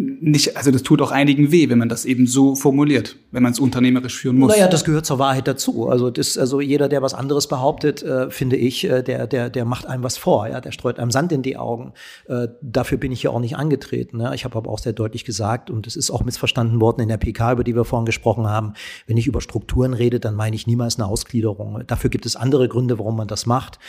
[0.00, 3.50] nicht, also das tut auch einigen weh, wenn man das eben so formuliert, wenn man
[3.50, 4.52] es unternehmerisch führen muss.
[4.52, 5.88] Naja, das gehört zur Wahrheit dazu.
[5.88, 9.64] Also das, also jeder, der was anderes behauptet, äh, finde ich, äh, der, der, der
[9.64, 11.94] macht einem was vor, ja, der streut einem Sand in die Augen.
[12.28, 14.20] Äh, dafür bin ich ja auch nicht angetreten.
[14.20, 14.32] Ja.
[14.34, 17.16] Ich habe aber auch sehr deutlich gesagt, und es ist auch missverstanden worden in der
[17.16, 18.74] PK, über die wir vorhin gesprochen haben,
[19.08, 21.82] wenn ich über Strukturen rede, dann meine ich niemals eine Ausgliederung.
[21.88, 23.80] Dafür gibt es andere Gründe, warum man das macht.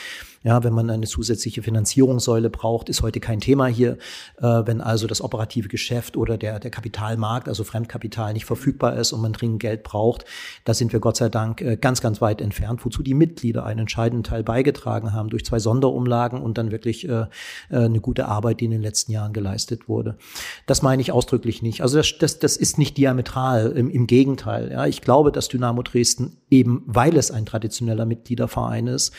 [0.42, 3.98] Ja, wenn man eine zusätzliche Finanzierungssäule braucht, ist heute kein Thema hier.
[4.38, 9.12] Äh, wenn also das operative Geschäft oder der, der Kapitalmarkt, also Fremdkapital nicht verfügbar ist
[9.12, 10.24] und man dringend Geld braucht,
[10.64, 13.80] da sind wir Gott sei Dank äh, ganz, ganz weit entfernt, wozu die Mitglieder einen
[13.80, 17.26] entscheidenden Teil beigetragen haben durch zwei Sonderumlagen und dann wirklich äh,
[17.68, 20.16] äh, eine gute Arbeit, die in den letzten Jahren geleistet wurde.
[20.64, 21.82] Das meine ich ausdrücklich nicht.
[21.82, 24.72] Also das, das, das ist nicht diametral, im, im Gegenteil.
[24.72, 29.12] Ja, ich glaube, dass Dynamo Dresden eben, weil es ein traditioneller Mitgliederverein ist,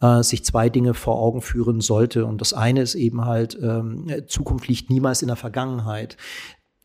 [0.00, 2.26] äh, sich zwei Dinge vor Augen führen sollte.
[2.26, 6.16] Und das eine ist eben halt, ähm, Zukunft liegt niemals in der Vergangenheit.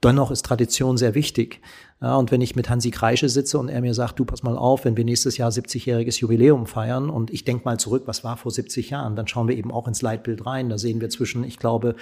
[0.03, 1.61] Dennoch ist Tradition sehr wichtig.
[2.01, 4.57] Ja, und wenn ich mit Hansi Kreische sitze und er mir sagt, du pass mal
[4.57, 8.35] auf, wenn wir nächstes Jahr 70-jähriges Jubiläum feiern und ich denke mal zurück, was war
[8.35, 10.67] vor 70 Jahren, dann schauen wir eben auch ins Leitbild rein.
[10.67, 11.95] Da sehen wir zwischen, ich glaube,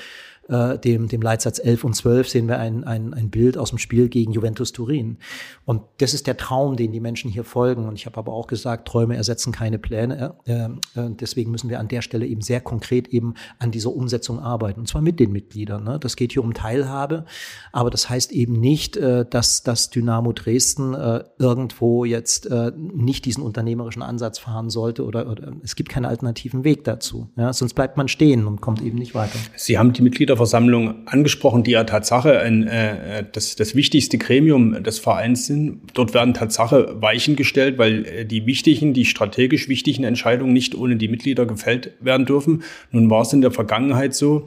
[0.51, 3.77] äh, dem, dem Leitsatz 11 und 12 sehen wir ein, ein, ein Bild aus dem
[3.77, 5.17] Spiel gegen Juventus Turin.
[5.65, 7.87] Und das ist der Traum, den die Menschen hier folgen.
[7.87, 10.35] Und ich habe aber auch gesagt, Träume ersetzen keine Pläne.
[10.45, 14.39] Äh, äh, deswegen müssen wir an der Stelle eben sehr konkret eben an dieser Umsetzung
[14.39, 14.81] arbeiten.
[14.81, 15.83] Und zwar mit den Mitgliedern.
[15.83, 15.99] Ne?
[15.99, 17.25] Das geht hier um Teilhabe.
[17.71, 23.23] Aber das heißt eben nicht, äh, dass, dass Dynamo Dresden äh, irgendwo jetzt äh, nicht
[23.23, 27.29] diesen unternehmerischen Ansatz fahren sollte oder, oder es gibt keinen alternativen Weg dazu.
[27.37, 27.53] Ja?
[27.53, 29.39] Sonst bleibt man stehen und kommt eben nicht weiter.
[29.55, 34.83] Sie haben die Mitglieder Mitgliederversammlung angesprochen, die ja Tatsache ein, äh, das, das wichtigste Gremium
[34.83, 35.81] des Vereins sind.
[35.93, 40.95] Dort werden Tatsache Weichen gestellt, weil äh, die wichtigen, die strategisch wichtigen Entscheidungen nicht ohne
[40.95, 42.63] die Mitglieder gefällt werden dürfen.
[42.91, 44.45] Nun war es in der Vergangenheit so,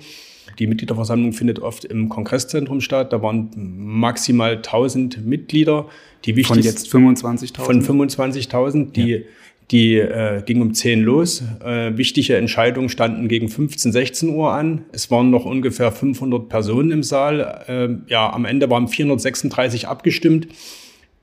[0.59, 3.13] Die Mitgliederversammlung findet oft im Kongresszentrum statt.
[3.13, 5.87] Da waren maximal 1000 Mitglieder.
[6.25, 7.61] Die wichtig von jetzt 25.000?
[7.61, 9.19] Von 25.000, die ja
[9.71, 11.43] die äh, ging um 10 los.
[11.65, 14.85] Äh, wichtige Entscheidungen standen gegen 15, 16 Uhr an.
[14.93, 17.65] Es waren noch ungefähr 500 Personen im Saal.
[17.67, 20.49] Äh, ja, am Ende waren 436 abgestimmt.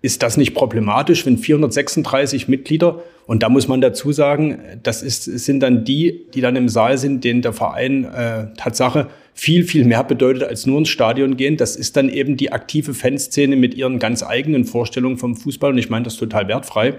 [0.02, 5.24] Ist das nicht problematisch, wenn 436 Mitglieder, und da muss man dazu sagen, das ist,
[5.24, 9.86] sind dann die, die dann im Saal sind, denen der Verein äh, Tatsache viel, viel
[9.86, 11.56] mehr bedeutet als nur ins Stadion gehen.
[11.56, 15.72] Das ist dann eben die aktive Fanszene mit ihren ganz eigenen Vorstellungen vom Fußball.
[15.72, 16.96] Und ich meine das total wertfrei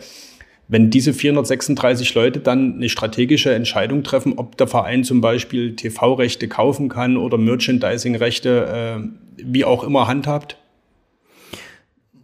[0.72, 6.48] wenn diese 436 Leute dann eine strategische Entscheidung treffen, ob der Verein zum Beispiel TV-Rechte
[6.48, 10.56] kaufen kann oder Merchandising-Rechte, äh, wie auch immer handhabt?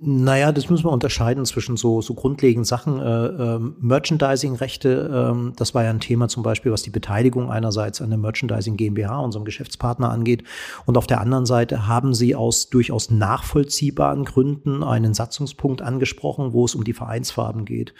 [0.00, 3.00] Naja, das müssen wir unterscheiden zwischen so, so grundlegenden Sachen.
[3.00, 8.00] Äh, äh, Merchandising-Rechte, äh, das war ja ein Thema zum Beispiel, was die Beteiligung einerseits
[8.00, 10.44] an der Merchandising GmbH, unserem Geschäftspartner, angeht.
[10.86, 16.64] Und auf der anderen Seite haben sie aus durchaus nachvollziehbaren Gründen einen Satzungspunkt angesprochen, wo
[16.64, 17.92] es um die Vereinsfarben geht.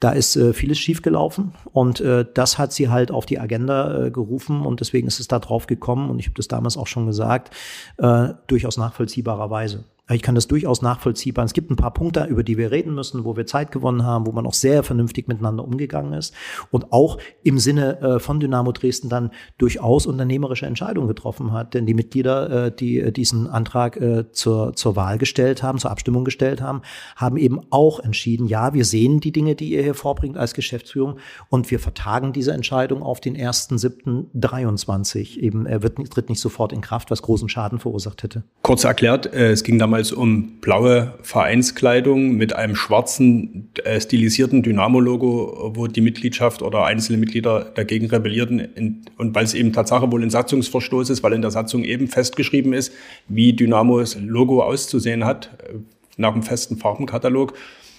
[0.00, 4.10] Da ist äh, vieles schiefgelaufen und äh, das hat sie halt auf die Agenda äh,
[4.12, 7.06] gerufen und deswegen ist es da drauf gekommen und ich habe das damals auch schon
[7.06, 7.54] gesagt,
[7.98, 9.84] äh, durchaus nachvollziehbarerweise.
[10.10, 11.44] Ich kann das durchaus nachvollziehbar.
[11.44, 14.26] Es gibt ein paar Punkte, über die wir reden müssen, wo wir Zeit gewonnen haben,
[14.26, 16.32] wo man auch sehr vernünftig miteinander umgegangen ist
[16.70, 21.74] und auch im Sinne äh, von Dynamo Dresden dann durchaus unternehmerische Entscheidungen getroffen hat.
[21.74, 23.98] Denn die Mitglieder, äh, die äh, diesen Antrag
[24.32, 26.82] zur, zur Wahl gestellt haben, zur Abstimmung gestellt haben,
[27.16, 31.18] haben eben auch entschieden, ja, wir sehen die Dinge, die ihr hier vorbringt als Geschäftsführung
[31.48, 35.38] und wir vertagen diese Entscheidung auf den 1.7.23.
[35.38, 38.44] Eben, er wird, tritt nicht sofort in Kraft, was großen Schaden verursacht hätte.
[38.62, 45.72] Kurz erklärt, es ging damals damals um blaue Vereinskleidung mit einem schwarzen äh, stilisierten Dynamo-Logo,
[45.74, 48.60] wo die Mitgliedschaft oder einzelne Mitglieder dagegen rebellierten.
[48.60, 52.06] In, und weil es eben Tatsache wohl ein Satzungsverstoß ist, weil in der Satzung eben
[52.06, 52.92] festgeschrieben ist,
[53.26, 55.74] wie Dynamos Logo auszusehen hat, äh,
[56.16, 57.54] nach einem festen Farbenkatalog.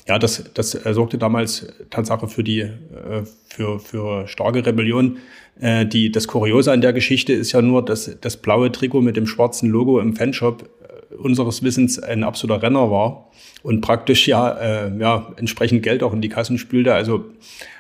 [0.08, 2.72] Ja, das, das sorgte damals Tatsache für die, äh,
[3.50, 5.18] für, für starke Rebellion.
[5.60, 9.18] Äh, die, das Kuriose an der Geschichte ist ja nur, dass das blaue Trikot mit
[9.18, 10.70] dem schwarzen Logo im Fanshop
[11.18, 13.30] unseres Wissens ein absoluter Renner war
[13.64, 16.93] und praktisch ja, äh, ja entsprechend Geld auch in die Kassen spülte.
[16.93, 17.26] Also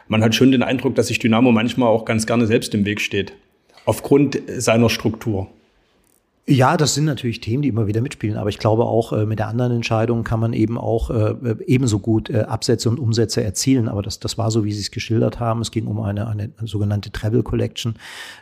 [0.07, 3.01] man hat schon den Eindruck, dass sich Dynamo manchmal auch ganz gerne selbst im Weg
[3.01, 3.33] steht.
[3.85, 5.47] Aufgrund seiner Struktur.
[6.51, 9.37] Ja, das sind natürlich Themen, die immer wieder mitspielen, aber ich glaube auch äh, mit
[9.37, 11.35] der anderen Entscheidung kann man eben auch äh,
[11.67, 13.87] ebenso gut äh, Absätze und Umsätze erzielen.
[13.87, 15.61] Aber das, das war so, wie Sie es geschildert haben.
[15.61, 17.93] Es ging um eine, eine sogenannte Travel Collection,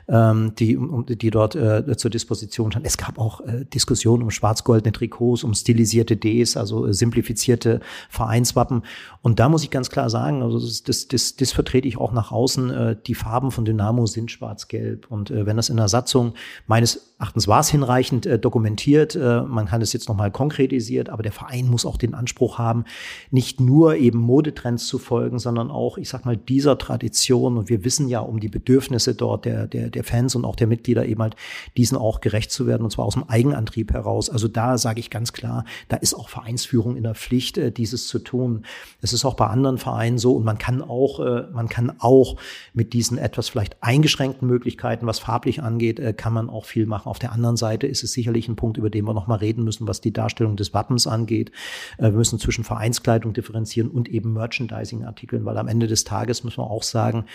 [0.07, 2.85] ähm, die, um, die dort äh, zur Disposition stand.
[2.85, 8.83] Es gab auch äh, Diskussionen um schwarz-goldene Trikots, um stilisierte Ds, also äh, simplifizierte Vereinswappen.
[9.21, 12.13] Und da muss ich ganz klar sagen, also das, das, das, das vertrete ich auch
[12.13, 12.69] nach außen.
[12.69, 15.07] Äh, die Farben von Dynamo sind schwarz-gelb.
[15.11, 16.35] Und äh, wenn das in der Satzung
[16.67, 19.15] meines Erachtens war es hinreichend, hinreichend äh, dokumentiert.
[19.15, 22.85] Äh, man kann es jetzt nochmal konkretisiert, aber der Verein muss auch den Anspruch haben,
[23.31, 27.57] nicht nur eben Modetrends zu folgen, sondern auch, ich sag mal, dieser Tradition.
[27.57, 30.67] Und wir wissen ja um die Bedürfnisse dort der, der, der Fans und auch der
[30.67, 31.35] Mitglieder eben halt,
[31.75, 34.29] diesen auch gerecht zu werden und zwar aus dem Eigenantrieb heraus.
[34.29, 38.07] Also da sage ich ganz klar, da ist auch Vereinsführung in der Pflicht, äh, dieses
[38.07, 38.63] zu tun.
[39.01, 42.35] Es ist auch bei anderen Vereinen so und man kann auch, äh, man kann auch
[42.73, 47.07] mit diesen etwas vielleicht eingeschränkten Möglichkeiten, was farblich angeht, äh, kann man auch viel machen.
[47.07, 49.63] Auf der anderen Seite ist es sicherlich ein Punkt, über den wir noch mal reden
[49.63, 51.51] müssen, was die Darstellung des Wappens angeht.
[51.99, 56.57] Äh, wir müssen zwischen Vereinskleidung differenzieren und eben Merchandising-Artikeln, weil am Ende des Tages müssen
[56.57, 57.25] wir auch sagen,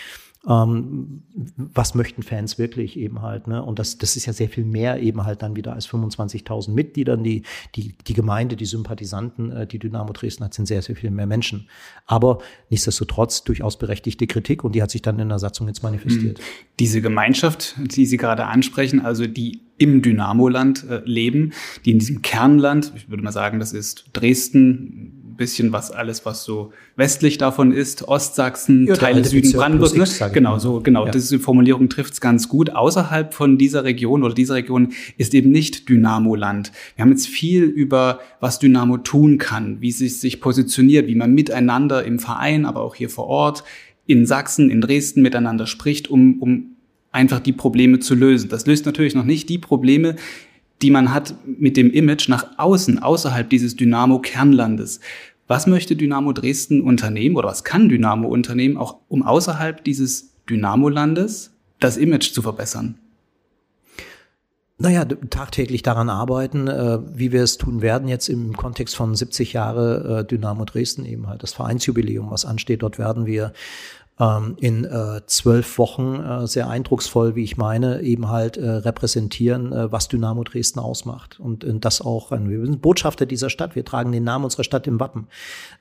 [0.49, 1.23] ähm,
[1.57, 3.47] was möchten Fans wirklich eben halt.
[3.47, 3.63] Ne?
[3.63, 7.23] Und das, das ist ja sehr viel mehr eben halt dann wieder als 25.000 Mitgliedern.
[7.23, 7.43] Die,
[7.77, 11.27] die, die Gemeinde, die Sympathisanten, äh, die Dynamo Dresden hat, sind sehr, sehr viel mehr
[11.27, 11.69] Menschen.
[12.07, 12.39] Aber
[12.71, 16.39] nichtsdestotrotz durchaus berechtigte Kritik und die hat sich dann in der Satzung jetzt manifestiert.
[16.39, 16.45] Hm.
[16.81, 21.53] Diese Gemeinschaft, die Sie gerade ansprechen, also die im Dynamoland äh, leben,
[21.85, 26.45] die in diesem Kernland, ich würde mal sagen, das ist Dresden, bisschen was alles, was
[26.45, 29.97] so westlich davon ist, Ostsachsen, ja, Teile Süden Bezirk Brandenburg.
[29.97, 30.31] Ne?
[30.33, 31.07] Genau, so, genau.
[31.07, 31.13] Ja.
[31.13, 32.71] Diese Formulierung trifft es ganz gut.
[32.71, 36.73] Außerhalb von dieser Region oder dieser Region ist eben nicht Dynamo-Land.
[36.97, 41.33] Wir haben jetzt viel über, was Dynamo tun kann, wie sie sich positioniert, wie man
[41.33, 43.65] miteinander im Verein, aber auch hier vor Ort
[44.07, 46.77] in Sachsen, in Dresden miteinander spricht, um, um
[47.13, 48.49] einfach die Probleme zu lösen.
[48.49, 50.17] Das löst natürlich noch nicht die Probleme,
[50.83, 55.01] die man hat mit dem Image nach außen, außerhalb dieses Dynamo-Kernlandes.
[55.47, 61.53] Was möchte Dynamo Dresden unternehmen oder was kann Dynamo unternehmen, auch um außerhalb dieses Dynamo-Landes
[61.79, 62.97] das Image zu verbessern?
[64.79, 69.53] Naja, tagtäglich daran arbeiten, äh, wie wir es tun werden, jetzt im Kontext von 70
[69.53, 72.83] Jahre äh, Dynamo Dresden eben halt, das Vereinsjubiläum, was ansteht.
[72.83, 73.53] Dort werden wir
[74.21, 79.73] ähm, in äh, zwölf Wochen äh, sehr eindrucksvoll, wie ich meine, eben halt äh, repräsentieren,
[79.73, 81.41] äh, was Dynamo Dresden ausmacht.
[81.41, 84.87] Und äh, das auch, wir sind Botschafter dieser Stadt, wir tragen den Namen unserer Stadt
[84.87, 85.29] im Wappen.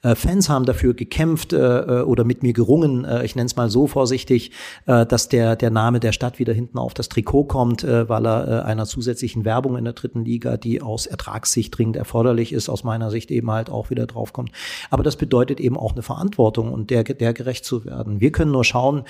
[0.02, 3.56] Äh, Fans haben dafür gekämpft äh, äh oder mit mir gerungen, äh, ich nenne es
[3.56, 4.52] mal so vorsichtig,
[4.86, 8.26] äh, dass der, der Name der Stadt wieder hinten auf das Trikot kommt, äh, weil
[8.26, 12.70] er äh, einer zusätzlichen Werbung in der dritten Liga, die aus Ertragssicht dringend erforderlich ist,
[12.70, 14.52] aus meiner Sicht eben halt auch wieder draufkommt.
[14.90, 18.21] Aber das bedeutet eben auch eine Verantwortung und der, der gerecht zu werden.
[18.22, 19.04] Wir können nur schauen,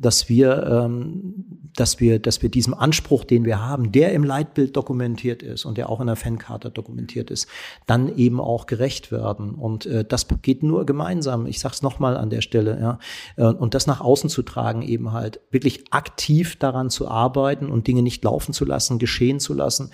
[0.00, 1.34] dass wir, ähm,
[1.76, 5.76] dass wir, dass wir diesem Anspruch, den wir haben, der im Leitbild dokumentiert ist und
[5.76, 7.48] der auch in der Fankarte dokumentiert ist,
[7.86, 9.54] dann eben auch gerecht werden.
[9.54, 11.46] Und äh, das geht nur gemeinsam.
[11.46, 12.78] Ich sage es nochmal an der Stelle.
[12.80, 12.98] Ja,
[13.36, 17.86] äh, und das nach außen zu tragen, eben halt wirklich aktiv daran zu arbeiten und
[17.86, 19.90] Dinge nicht laufen zu lassen, geschehen zu lassen.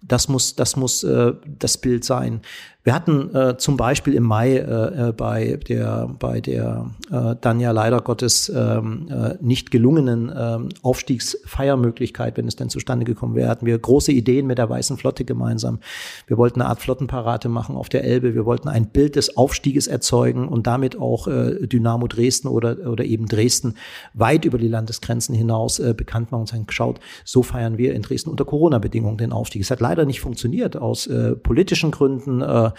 [0.00, 2.42] Das muss, das muss äh, das Bild sein.
[2.88, 7.60] Wir hatten äh, zum Beispiel im Mai äh, äh, bei der, bei der äh, dann
[7.60, 13.50] ja leider Gottes ähm, äh, nicht gelungenen äh, Aufstiegsfeiermöglichkeit, wenn es denn zustande gekommen wäre,
[13.50, 15.80] hatten wir große Ideen mit der Weißen Flotte gemeinsam.
[16.28, 18.34] Wir wollten eine Art Flottenparade machen auf der Elbe.
[18.34, 23.04] Wir wollten ein Bild des Aufstieges erzeugen und damit auch äh, Dynamo Dresden oder, oder
[23.04, 23.74] eben Dresden
[24.14, 28.00] weit über die Landesgrenzen hinaus äh, bekannt machen und sagen, geschaut, so feiern wir in
[28.00, 29.60] Dresden unter Corona-Bedingungen den Aufstieg.
[29.60, 32.70] Es hat leider nicht funktioniert aus äh, politischen Gründen, äh,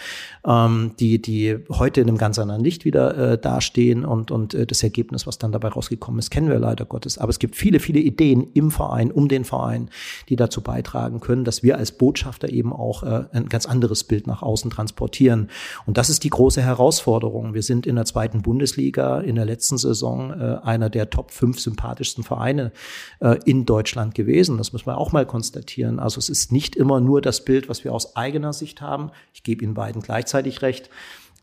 [0.46, 4.66] ähm, die, die heute in einem ganz anderen Licht wieder äh, dastehen und, und äh,
[4.66, 7.18] das Ergebnis, was dann dabei rausgekommen ist, kennen wir leider Gottes.
[7.18, 9.90] Aber es gibt viele, viele Ideen im Verein, um den Verein,
[10.28, 14.26] die dazu beitragen können, dass wir als Botschafter eben auch äh, ein ganz anderes Bild
[14.26, 15.48] nach außen transportieren.
[15.86, 17.54] Und das ist die große Herausforderung.
[17.54, 21.60] Wir sind in der zweiten Bundesliga in der letzten Saison äh, einer der Top fünf
[21.60, 22.72] sympathischsten Vereine
[23.20, 24.58] äh, in Deutschland gewesen.
[24.58, 25.98] Das muss man auch mal konstatieren.
[25.98, 29.10] Also es ist nicht immer nur das Bild, was wir aus eigener Sicht haben.
[29.32, 30.88] Ich gebe Ihnen beiden gleichzeitig recht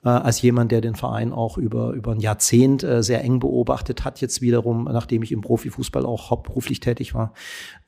[0.03, 4.05] äh, als jemand, der den Verein auch über, über ein Jahrzehnt äh, sehr eng beobachtet
[4.05, 7.33] hat, jetzt wiederum, nachdem ich im Profifußball auch hauptberuflich tätig war,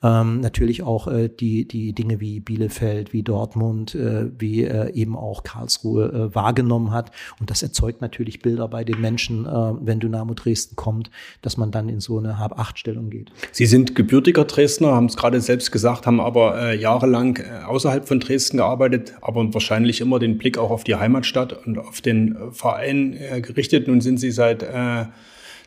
[0.01, 5.15] ähm, natürlich auch äh, die, die Dinge wie Bielefeld, wie Dortmund, äh, wie äh, eben
[5.15, 7.11] auch Karlsruhe äh, wahrgenommen hat.
[7.39, 11.71] Und das erzeugt natürlich Bilder bei den Menschen, äh, wenn Dynamo Dresden kommt, dass man
[11.71, 13.31] dann in so eine Hab-Acht-Stellung geht.
[13.51, 18.07] Sie sind gebürtiger Dresdner, haben es gerade selbst gesagt, haben aber äh, jahrelang äh, außerhalb
[18.07, 22.37] von Dresden gearbeitet, aber wahrscheinlich immer den Blick auch auf die Heimatstadt und auf den
[22.51, 23.87] Verein äh, gerichtet.
[23.87, 25.05] Nun sind Sie seit äh,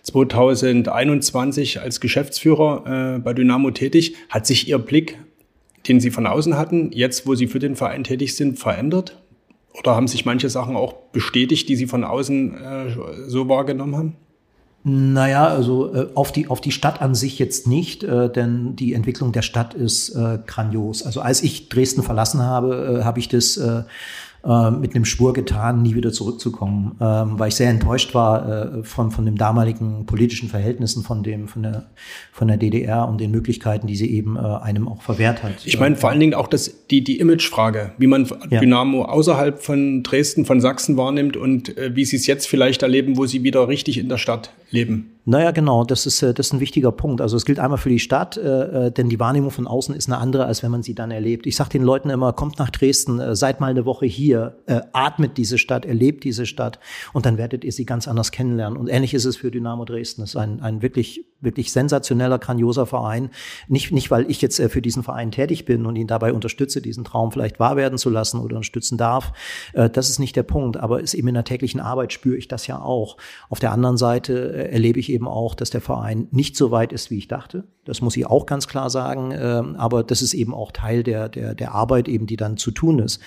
[0.03, 4.17] 2021 als Geschäftsführer äh, bei Dynamo tätig.
[4.29, 5.19] Hat sich Ihr Blick,
[5.89, 9.19] den Sie von außen hatten, jetzt, wo Sie für den Verein tätig sind, verändert?
[9.79, 14.17] Oder haben sich manche Sachen auch bestätigt, die Sie von außen äh, so wahrgenommen haben?
[14.85, 18.95] Naja, also äh, auf, die, auf die Stadt an sich jetzt nicht, äh, denn die
[18.95, 21.05] Entwicklung der Stadt ist äh, grandios.
[21.05, 23.85] Also als ich Dresden verlassen habe, äh, habe ich das äh,
[24.45, 28.85] äh, mit einem Schwur getan, nie wieder zurückzukommen, ähm, weil ich sehr enttäuscht war äh,
[28.85, 31.91] von, von den damaligen politischen Verhältnissen von, dem, von, der,
[32.33, 35.65] von der DDR und den Möglichkeiten, die sie eben äh, einem auch verwehrt hat.
[35.65, 38.61] Ich meine vor allen Dingen auch das, die, die Imagefrage, wie man ja.
[38.61, 43.17] Dynamo außerhalb von Dresden, von Sachsen wahrnimmt und äh, wie sie es jetzt vielleicht erleben,
[43.17, 45.13] wo sie wieder richtig in der Stadt leben.
[45.25, 47.21] Naja, genau, das ist, äh, das ist ein wichtiger Punkt.
[47.21, 50.09] Also es gilt einmal für die Stadt, äh, äh, denn die Wahrnehmung von außen ist
[50.09, 51.47] eine andere, als wenn man sie dann erlebt.
[51.47, 54.81] Ich sage den Leuten immer, kommt nach Dresden, äh, seid mal eine Woche hier, äh,
[54.93, 56.81] atmet diese Stadt, erlebt diese Stadt
[57.13, 58.77] und dann werdet ihr sie ganz anders kennenlernen.
[58.77, 60.23] Und ähnlich ist es für Dynamo Dresden.
[60.23, 63.31] Es ist ein, ein wirklich, wirklich sensationeller, grandioser Verein.
[63.69, 66.83] Nicht, nicht, weil ich jetzt äh, für diesen Verein tätig bin und ihn dabei unterstütze,
[66.83, 69.33] diesen Traum vielleicht wahr werden zu lassen oder unterstützen darf.
[69.73, 70.79] Das ist nicht der Punkt.
[70.79, 73.17] Aber ist eben in der täglichen Arbeit spüre ich das ja auch.
[73.49, 77.11] Auf der anderen Seite erlebe ich eben auch, dass der Verein nicht so weit ist,
[77.11, 77.65] wie ich dachte.
[77.85, 79.33] Das muss ich auch ganz klar sagen.
[79.37, 82.71] Ähm, aber das ist eben auch Teil der, der, der Arbeit eben, die dann zu
[82.71, 83.21] tun ist.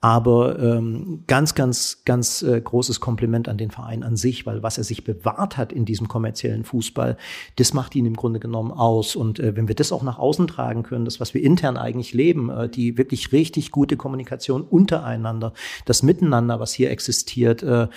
[0.00, 4.78] Aber ähm, ganz, ganz, ganz äh, großes Kompliment an den Verein an sich, weil was
[4.78, 7.16] er sich bewahrt hat in diesem kommerziellen Fußball,
[7.56, 9.16] das macht ihn im Grunde genommen aus.
[9.16, 12.14] Und äh, wenn wir das auch nach außen tragen können, das, was wir intern eigentlich
[12.14, 15.52] leben, äh, die wirklich richtig gute Kommunikation untereinander,
[15.84, 17.88] das Miteinander, was hier existiert, äh,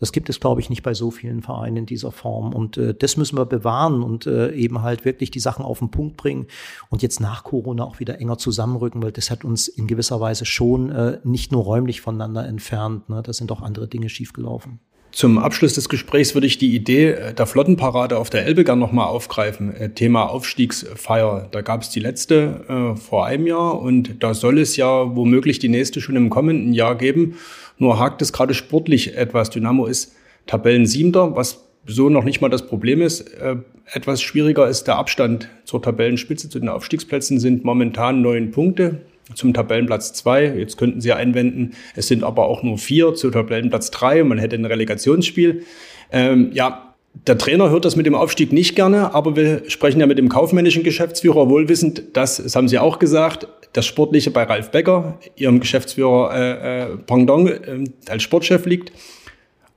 [0.00, 2.52] das gibt es, glaube ich, nicht bei so vielen Vereinen in dieser Form.
[2.52, 5.90] Und äh, das müssen wir bewahren und äh, eben halt wirklich die Sachen auf den
[5.90, 6.46] Punkt bringen
[6.88, 10.44] und jetzt nach Corona auch wieder enger zusammenrücken, weil das hat uns in gewisser Weise
[10.46, 13.08] schon äh, nicht nur räumlich voneinander entfernt.
[13.08, 13.22] Ne?
[13.22, 14.80] Da sind auch andere Dinge schiefgelaufen.
[15.12, 18.80] Zum Abschluss des Gesprächs würde ich die Idee äh, der Flottenparade auf der Elbe gerne
[18.80, 19.74] nochmal aufgreifen.
[19.74, 21.48] Äh, Thema Aufstiegsfeier.
[21.50, 25.58] Da gab es die letzte äh, vor einem Jahr und da soll es ja womöglich
[25.58, 27.34] die nächste schon im kommenden Jahr geben.
[27.80, 29.50] Nur hakt es gerade sportlich etwas.
[29.50, 30.14] Dynamo ist
[30.46, 33.22] Tabellensiebter, was so noch nicht mal das Problem ist.
[33.34, 33.56] Äh,
[33.92, 39.00] etwas schwieriger ist der Abstand zur Tabellenspitze, zu den Aufstiegsplätzen sind momentan neun Punkte
[39.34, 40.44] zum Tabellenplatz zwei.
[40.44, 44.38] Jetzt könnten Sie einwenden, es sind aber auch nur vier zu Tabellenplatz drei und man
[44.38, 45.64] hätte ein Relegationsspiel.
[46.12, 46.94] Ähm, ja,
[47.26, 50.28] Der Trainer hört das mit dem Aufstieg nicht gerne, aber wir sprechen ja mit dem
[50.28, 55.60] kaufmännischen Geschäftsführer wohlwissend, dass, das haben Sie auch gesagt, das Sportliche bei Ralf Becker, Ihrem
[55.60, 58.92] Geschäftsführer äh, äh, Pendant, äh, als Sportchef liegt.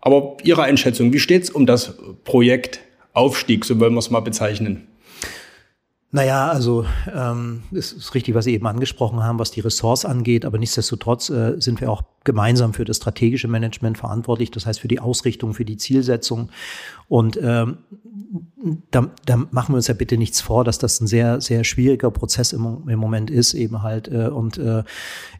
[0.01, 2.79] Aber Ihre Einschätzung, wie steht es um das Projekt
[3.13, 4.87] Aufstieg, so wollen wir es mal bezeichnen?
[6.15, 10.45] Naja, also ähm, es ist richtig, was Sie eben angesprochen haben, was die Ressorts angeht,
[10.45, 14.87] aber nichtsdestotrotz äh, sind wir auch gemeinsam für das strategische Management verantwortlich, das heißt für
[14.87, 16.51] die Ausrichtung, für die Zielsetzung.
[17.13, 17.77] Und ähm,
[18.89, 22.09] da, da machen wir uns ja bitte nichts vor, dass das ein sehr, sehr schwieriger
[22.09, 24.07] Prozess im, im Moment ist, eben halt.
[24.07, 24.83] Äh, und äh,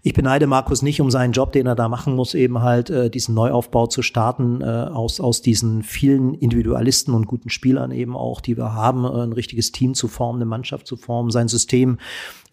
[0.03, 3.09] ich beneide Markus nicht um seinen Job, den er da machen muss, eben halt äh,
[3.09, 8.39] diesen Neuaufbau zu starten, äh, aus, aus diesen vielen Individualisten und guten Spielern eben auch,
[8.39, 11.97] die wir haben, äh, ein richtiges Team zu formen, eine Mannschaft zu formen, sein System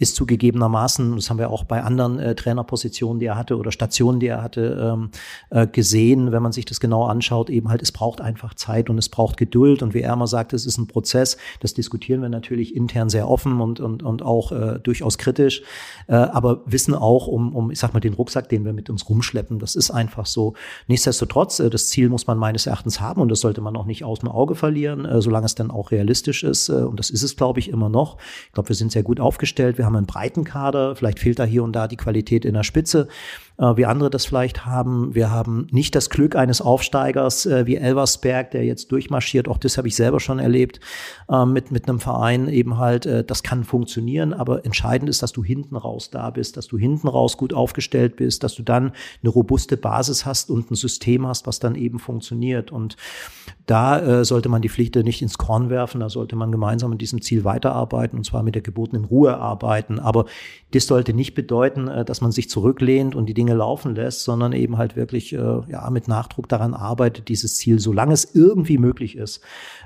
[0.01, 4.19] ist zugegebenermaßen, das haben wir auch bei anderen äh, Trainerpositionen, die er hatte oder Stationen,
[4.19, 5.11] die er hatte, ähm,
[5.51, 8.97] äh, gesehen, wenn man sich das genau anschaut, eben halt, es braucht einfach Zeit und
[8.97, 9.83] es braucht Geduld.
[9.83, 11.37] Und wie er immer sagt, es ist ein Prozess.
[11.61, 15.63] Das diskutieren wir natürlich intern sehr offen und, und, und auch äh, durchaus kritisch,
[16.07, 19.07] äh, aber wissen auch um, um, ich sag mal, den Rucksack, den wir mit uns
[19.07, 19.59] rumschleppen.
[19.59, 20.55] Das ist einfach so.
[20.87, 24.03] Nichtsdestotrotz, äh, das Ziel muss man meines Erachtens haben und das sollte man auch nicht
[24.03, 26.71] aus dem Auge verlieren, äh, solange es dann auch realistisch ist.
[26.71, 28.17] Äh, und das ist es, glaube ich, immer noch.
[28.47, 29.77] Ich glaube, wir sind sehr gut aufgestellt.
[29.77, 30.97] Wir haben einen breiten Kader.
[30.97, 33.09] Vielleicht fehlt da hier und da die Qualität in der Spitze
[33.61, 35.15] äh, wie andere das vielleicht haben.
[35.15, 39.49] Wir haben nicht das Glück eines Aufsteigers äh, wie Elversberg, der jetzt durchmarschiert.
[39.49, 40.81] Auch das habe ich selber schon erlebt
[41.29, 43.07] äh, mit, mit einem Verein eben halt.
[43.07, 46.79] Äh, das kann funktionieren, aber entscheidend ist, dass du hinten raus da bist, dass du
[46.79, 48.93] hinten raus gut aufgestellt bist, dass du dann
[49.23, 52.73] eine robuste Basis hast und ein System hast, was dann eben funktioniert.
[52.73, 52.97] Und
[53.67, 56.99] da äh, sollte man die Pflicht nicht ins Korn werfen, da sollte man gemeinsam an
[56.99, 59.99] diesem Ziel weiterarbeiten und zwar mit der gebotenen Ruhe arbeiten.
[59.99, 60.25] Aber
[60.73, 64.53] das sollte nicht bedeuten, äh, dass man sich zurücklehnt und die Dinge laufen lässt, sondern
[64.53, 65.39] eben halt wirklich äh,
[65.69, 69.41] ja, mit Nachdruck daran arbeitet, dieses Ziel, solange es irgendwie möglich ist,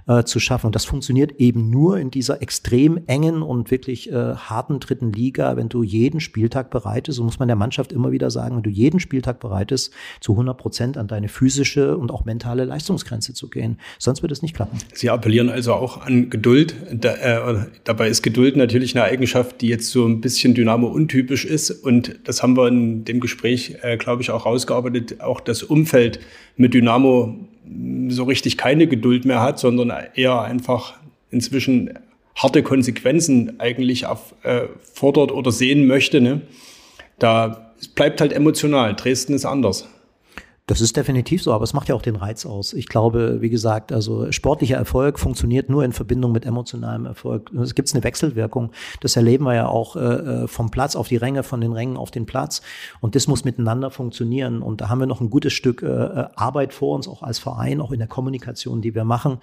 [0.07, 0.67] äh, zu schaffen.
[0.67, 5.57] Und das funktioniert eben nur in dieser extrem engen und wirklich äh, harten dritten Liga,
[5.57, 8.63] wenn du jeden Spieltag bereit ist, so muss man der Mannschaft immer wieder sagen, wenn
[8.63, 13.35] du jeden Spieltag bereit ist, zu 100 Prozent an deine physische und auch mentale Leistungsgrenze
[13.35, 13.79] zu gehen.
[13.99, 14.79] Sonst wird es nicht klappen.
[14.93, 16.75] Sie appellieren also auch an Geduld.
[16.93, 21.45] Da, äh, dabei ist Geduld natürlich eine Eigenschaft, die jetzt so ein bisschen Dynamo untypisch
[21.45, 21.71] ist.
[21.71, 25.21] Und das haben wir in dem Gespräch, äh, glaube ich, auch rausgearbeitet.
[25.21, 26.21] Auch das Umfeld
[26.57, 27.37] mit Dynamo
[28.09, 30.95] so richtig keine Geduld mehr hat, sondern eher einfach
[31.31, 31.99] inzwischen
[32.37, 36.21] harte Konsequenzen eigentlich auf, äh, fordert oder sehen möchte.
[36.21, 36.43] Ne?
[37.19, 38.95] Da bleibt halt emotional.
[38.95, 39.89] Dresden ist anders.
[40.67, 42.73] Das ist definitiv so, aber es macht ja auch den Reiz aus.
[42.73, 47.51] Ich glaube, wie gesagt, also sportlicher Erfolg funktioniert nur in Verbindung mit emotionalem Erfolg.
[47.53, 48.73] Es gibt eine Wechselwirkung.
[49.03, 51.99] Das erleben wir ja auch äh, äh, vom Platz auf die Ränge, von den Rängen
[51.99, 52.63] auf den Platz.
[53.01, 54.63] Und das muss miteinander funktionieren.
[54.63, 57.39] Und da haben wir noch ein gutes Stück äh, äh, Arbeit vor uns, auch als
[57.39, 59.41] Verein, auch in der Kommunikation, die wir machen.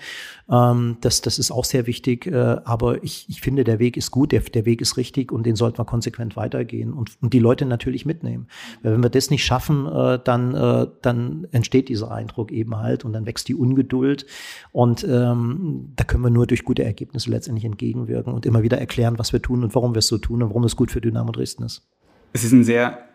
[0.50, 2.26] Ähm, das, das ist auch sehr wichtig.
[2.26, 5.46] Äh, aber ich, ich finde, der Weg ist gut, der, der Weg ist richtig und
[5.46, 8.48] den sollten wir konsequent weitergehen und, und die Leute natürlich mitnehmen.
[8.82, 13.06] Weil wenn wir das nicht schaffen, äh, dann, dann dann entsteht dieser Eindruck eben halt
[13.06, 14.26] und dann wächst die Ungeduld.
[14.72, 19.20] Und ähm, da können wir nur durch gute Ergebnisse letztendlich entgegenwirken und immer wieder erklären,
[19.20, 21.32] was wir tun und warum wir es so tun und warum es gut für Dynamo
[21.32, 21.88] Dresden ist.
[22.34, 23.06] Es ist ein sehr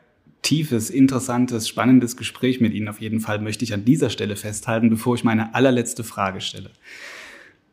[0.43, 4.91] tiefes, interessantes, spannendes Gespräch mit Ihnen auf jeden Fall, möchte ich an dieser Stelle festhalten,
[4.91, 6.71] bevor ich meine allerletzte Frage stelle.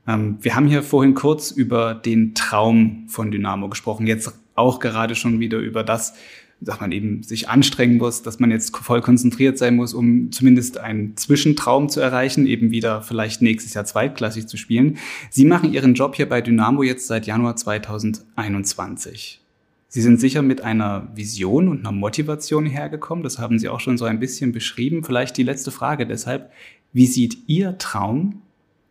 [0.07, 5.15] Ähm, wir haben hier vorhin kurz über den Traum von Dynamo gesprochen, jetzt auch gerade
[5.15, 6.15] schon wieder über das,
[6.64, 10.78] dass man eben sich anstrengen muss, dass man jetzt voll konzentriert sein muss, um zumindest
[10.78, 14.97] einen Zwischentraum zu erreichen, eben wieder vielleicht nächstes Jahr zweitklassig zu spielen.
[15.30, 19.41] Sie machen Ihren Job hier bei Dynamo jetzt seit Januar 2021.
[19.88, 23.24] Sie sind sicher mit einer Vision und einer Motivation hergekommen.
[23.24, 25.03] Das haben Sie auch schon so ein bisschen beschrieben.
[25.03, 26.51] Vielleicht die letzte Frage deshalb.
[26.93, 28.41] Wie sieht Ihr Traum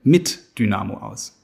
[0.04, 1.41] mit Dynamo aus?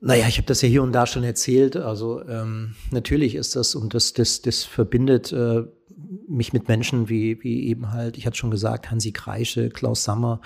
[0.00, 1.76] Naja, ich habe das ja hier und da schon erzählt.
[1.76, 5.64] Also ähm, natürlich ist das und das, das, das verbindet äh,
[6.28, 10.40] mich mit Menschen wie, wie eben halt, ich hatte schon gesagt, Hansi Kreische, Klaus Sammer,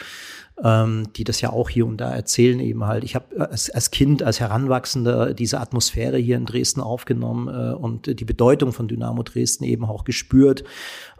[0.62, 3.04] ähm, die das ja auch hier und da erzählen eben halt.
[3.04, 8.18] Ich habe als, als Kind, als Heranwachsender diese Atmosphäre hier in Dresden aufgenommen äh, und
[8.18, 10.64] die Bedeutung von Dynamo Dresden eben auch gespürt,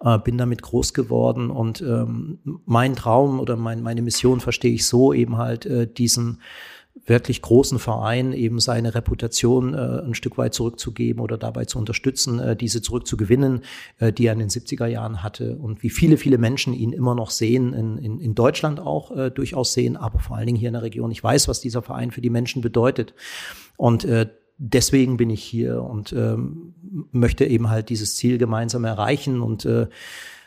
[0.00, 4.86] äh, bin damit groß geworden und ähm, mein Traum oder mein, meine Mission verstehe ich
[4.86, 6.40] so eben halt äh, diesen
[7.06, 12.38] wirklich großen Verein eben seine Reputation äh, ein Stück weit zurückzugeben oder dabei zu unterstützen,
[12.38, 13.62] äh, diese zurückzugewinnen,
[13.98, 17.14] äh, die er in den 70er Jahren hatte und wie viele, viele Menschen ihn immer
[17.14, 20.68] noch sehen, in, in, in Deutschland auch äh, durchaus sehen, aber vor allen Dingen hier
[20.68, 21.10] in der Region.
[21.10, 23.14] Ich weiß, was dieser Verein für die Menschen bedeutet.
[23.76, 24.28] Und äh,
[24.58, 26.74] deswegen bin ich hier und ähm,
[27.10, 29.88] möchte eben halt dieses Ziel gemeinsam erreichen und äh,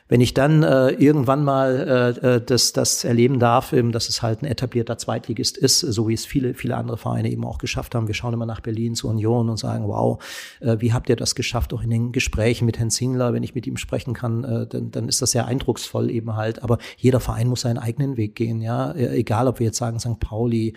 [0.07, 4.21] wenn ich dann äh, irgendwann mal äh, äh, das, das erleben darf, eben, dass es
[4.21, 7.95] halt ein etablierter Zweitligist ist, so wie es viele, viele andere Vereine eben auch geschafft
[7.95, 8.07] haben.
[8.07, 10.23] Wir schauen immer nach Berlin zur Union und sagen, wow,
[10.59, 11.73] äh, wie habt ihr das geschafft?
[11.73, 14.91] Auch in den Gesprächen mit Herrn Zingler, wenn ich mit ihm sprechen kann, äh, dann,
[14.91, 16.61] dann ist das sehr eindrucksvoll eben halt.
[16.61, 18.91] Aber jeder Verein muss seinen eigenen Weg gehen, ja.
[18.91, 20.19] Äh, egal, ob wir jetzt sagen, St.
[20.19, 20.73] Pauli,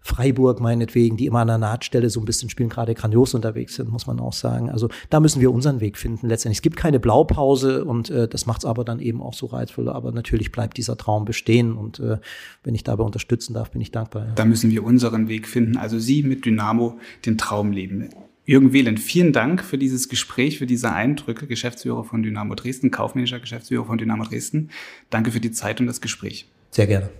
[0.00, 3.90] Freiburg meinetwegen, die immer an der Nahtstelle so ein bisschen spielen, gerade grandios unterwegs sind,
[3.90, 4.70] muss man auch sagen.
[4.70, 6.58] Also da müssen wir unseren Weg finden letztendlich.
[6.58, 9.88] Es gibt keine Blaupause und äh, das macht es aber dann eben auch so reizvoll.
[9.88, 12.18] Aber natürlich bleibt dieser Traum bestehen und äh,
[12.64, 14.26] wenn ich dabei unterstützen darf, bin ich dankbar.
[14.26, 14.32] Ja.
[14.34, 15.76] Da müssen wir unseren Weg finden.
[15.76, 18.08] Also Sie mit Dynamo den Traum leben.
[18.46, 23.38] Jürgen Wehlen, vielen Dank für dieses Gespräch, für diese Eindrücke, Geschäftsführer von Dynamo Dresden, kaufmännischer
[23.38, 24.70] Geschäftsführer von Dynamo Dresden.
[25.08, 26.48] Danke für die Zeit und das Gespräch.
[26.70, 27.10] Sehr gerne.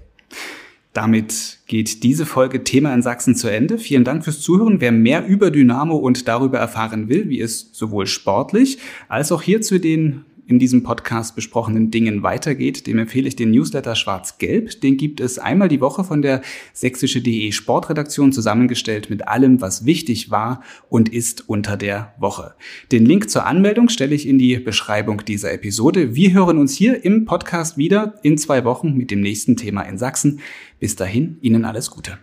[0.93, 3.79] Damit geht diese Folge Thema in Sachsen zu Ende.
[3.79, 4.81] Vielen Dank fürs Zuhören.
[4.81, 8.79] Wer mehr über Dynamo und darüber erfahren will, wie es sowohl sportlich
[9.09, 13.53] als auch hier zu den in diesem Podcast besprochenen Dingen weitergeht, dem empfehle ich den
[13.53, 14.81] Newsletter Schwarz-Gelb.
[14.81, 20.33] Den gibt es einmal die Woche von der sächsische.de Sportredaktion zusammengestellt mit allem, was wichtig
[20.33, 22.55] war und ist unter der Woche.
[22.91, 26.17] Den Link zur Anmeldung stelle ich in die Beschreibung dieser Episode.
[26.17, 29.99] Wir hören uns hier im Podcast wieder in zwei Wochen mit dem nächsten Thema in
[29.99, 30.41] Sachsen.
[30.81, 32.19] Bis dahin, Ihnen alles Gute.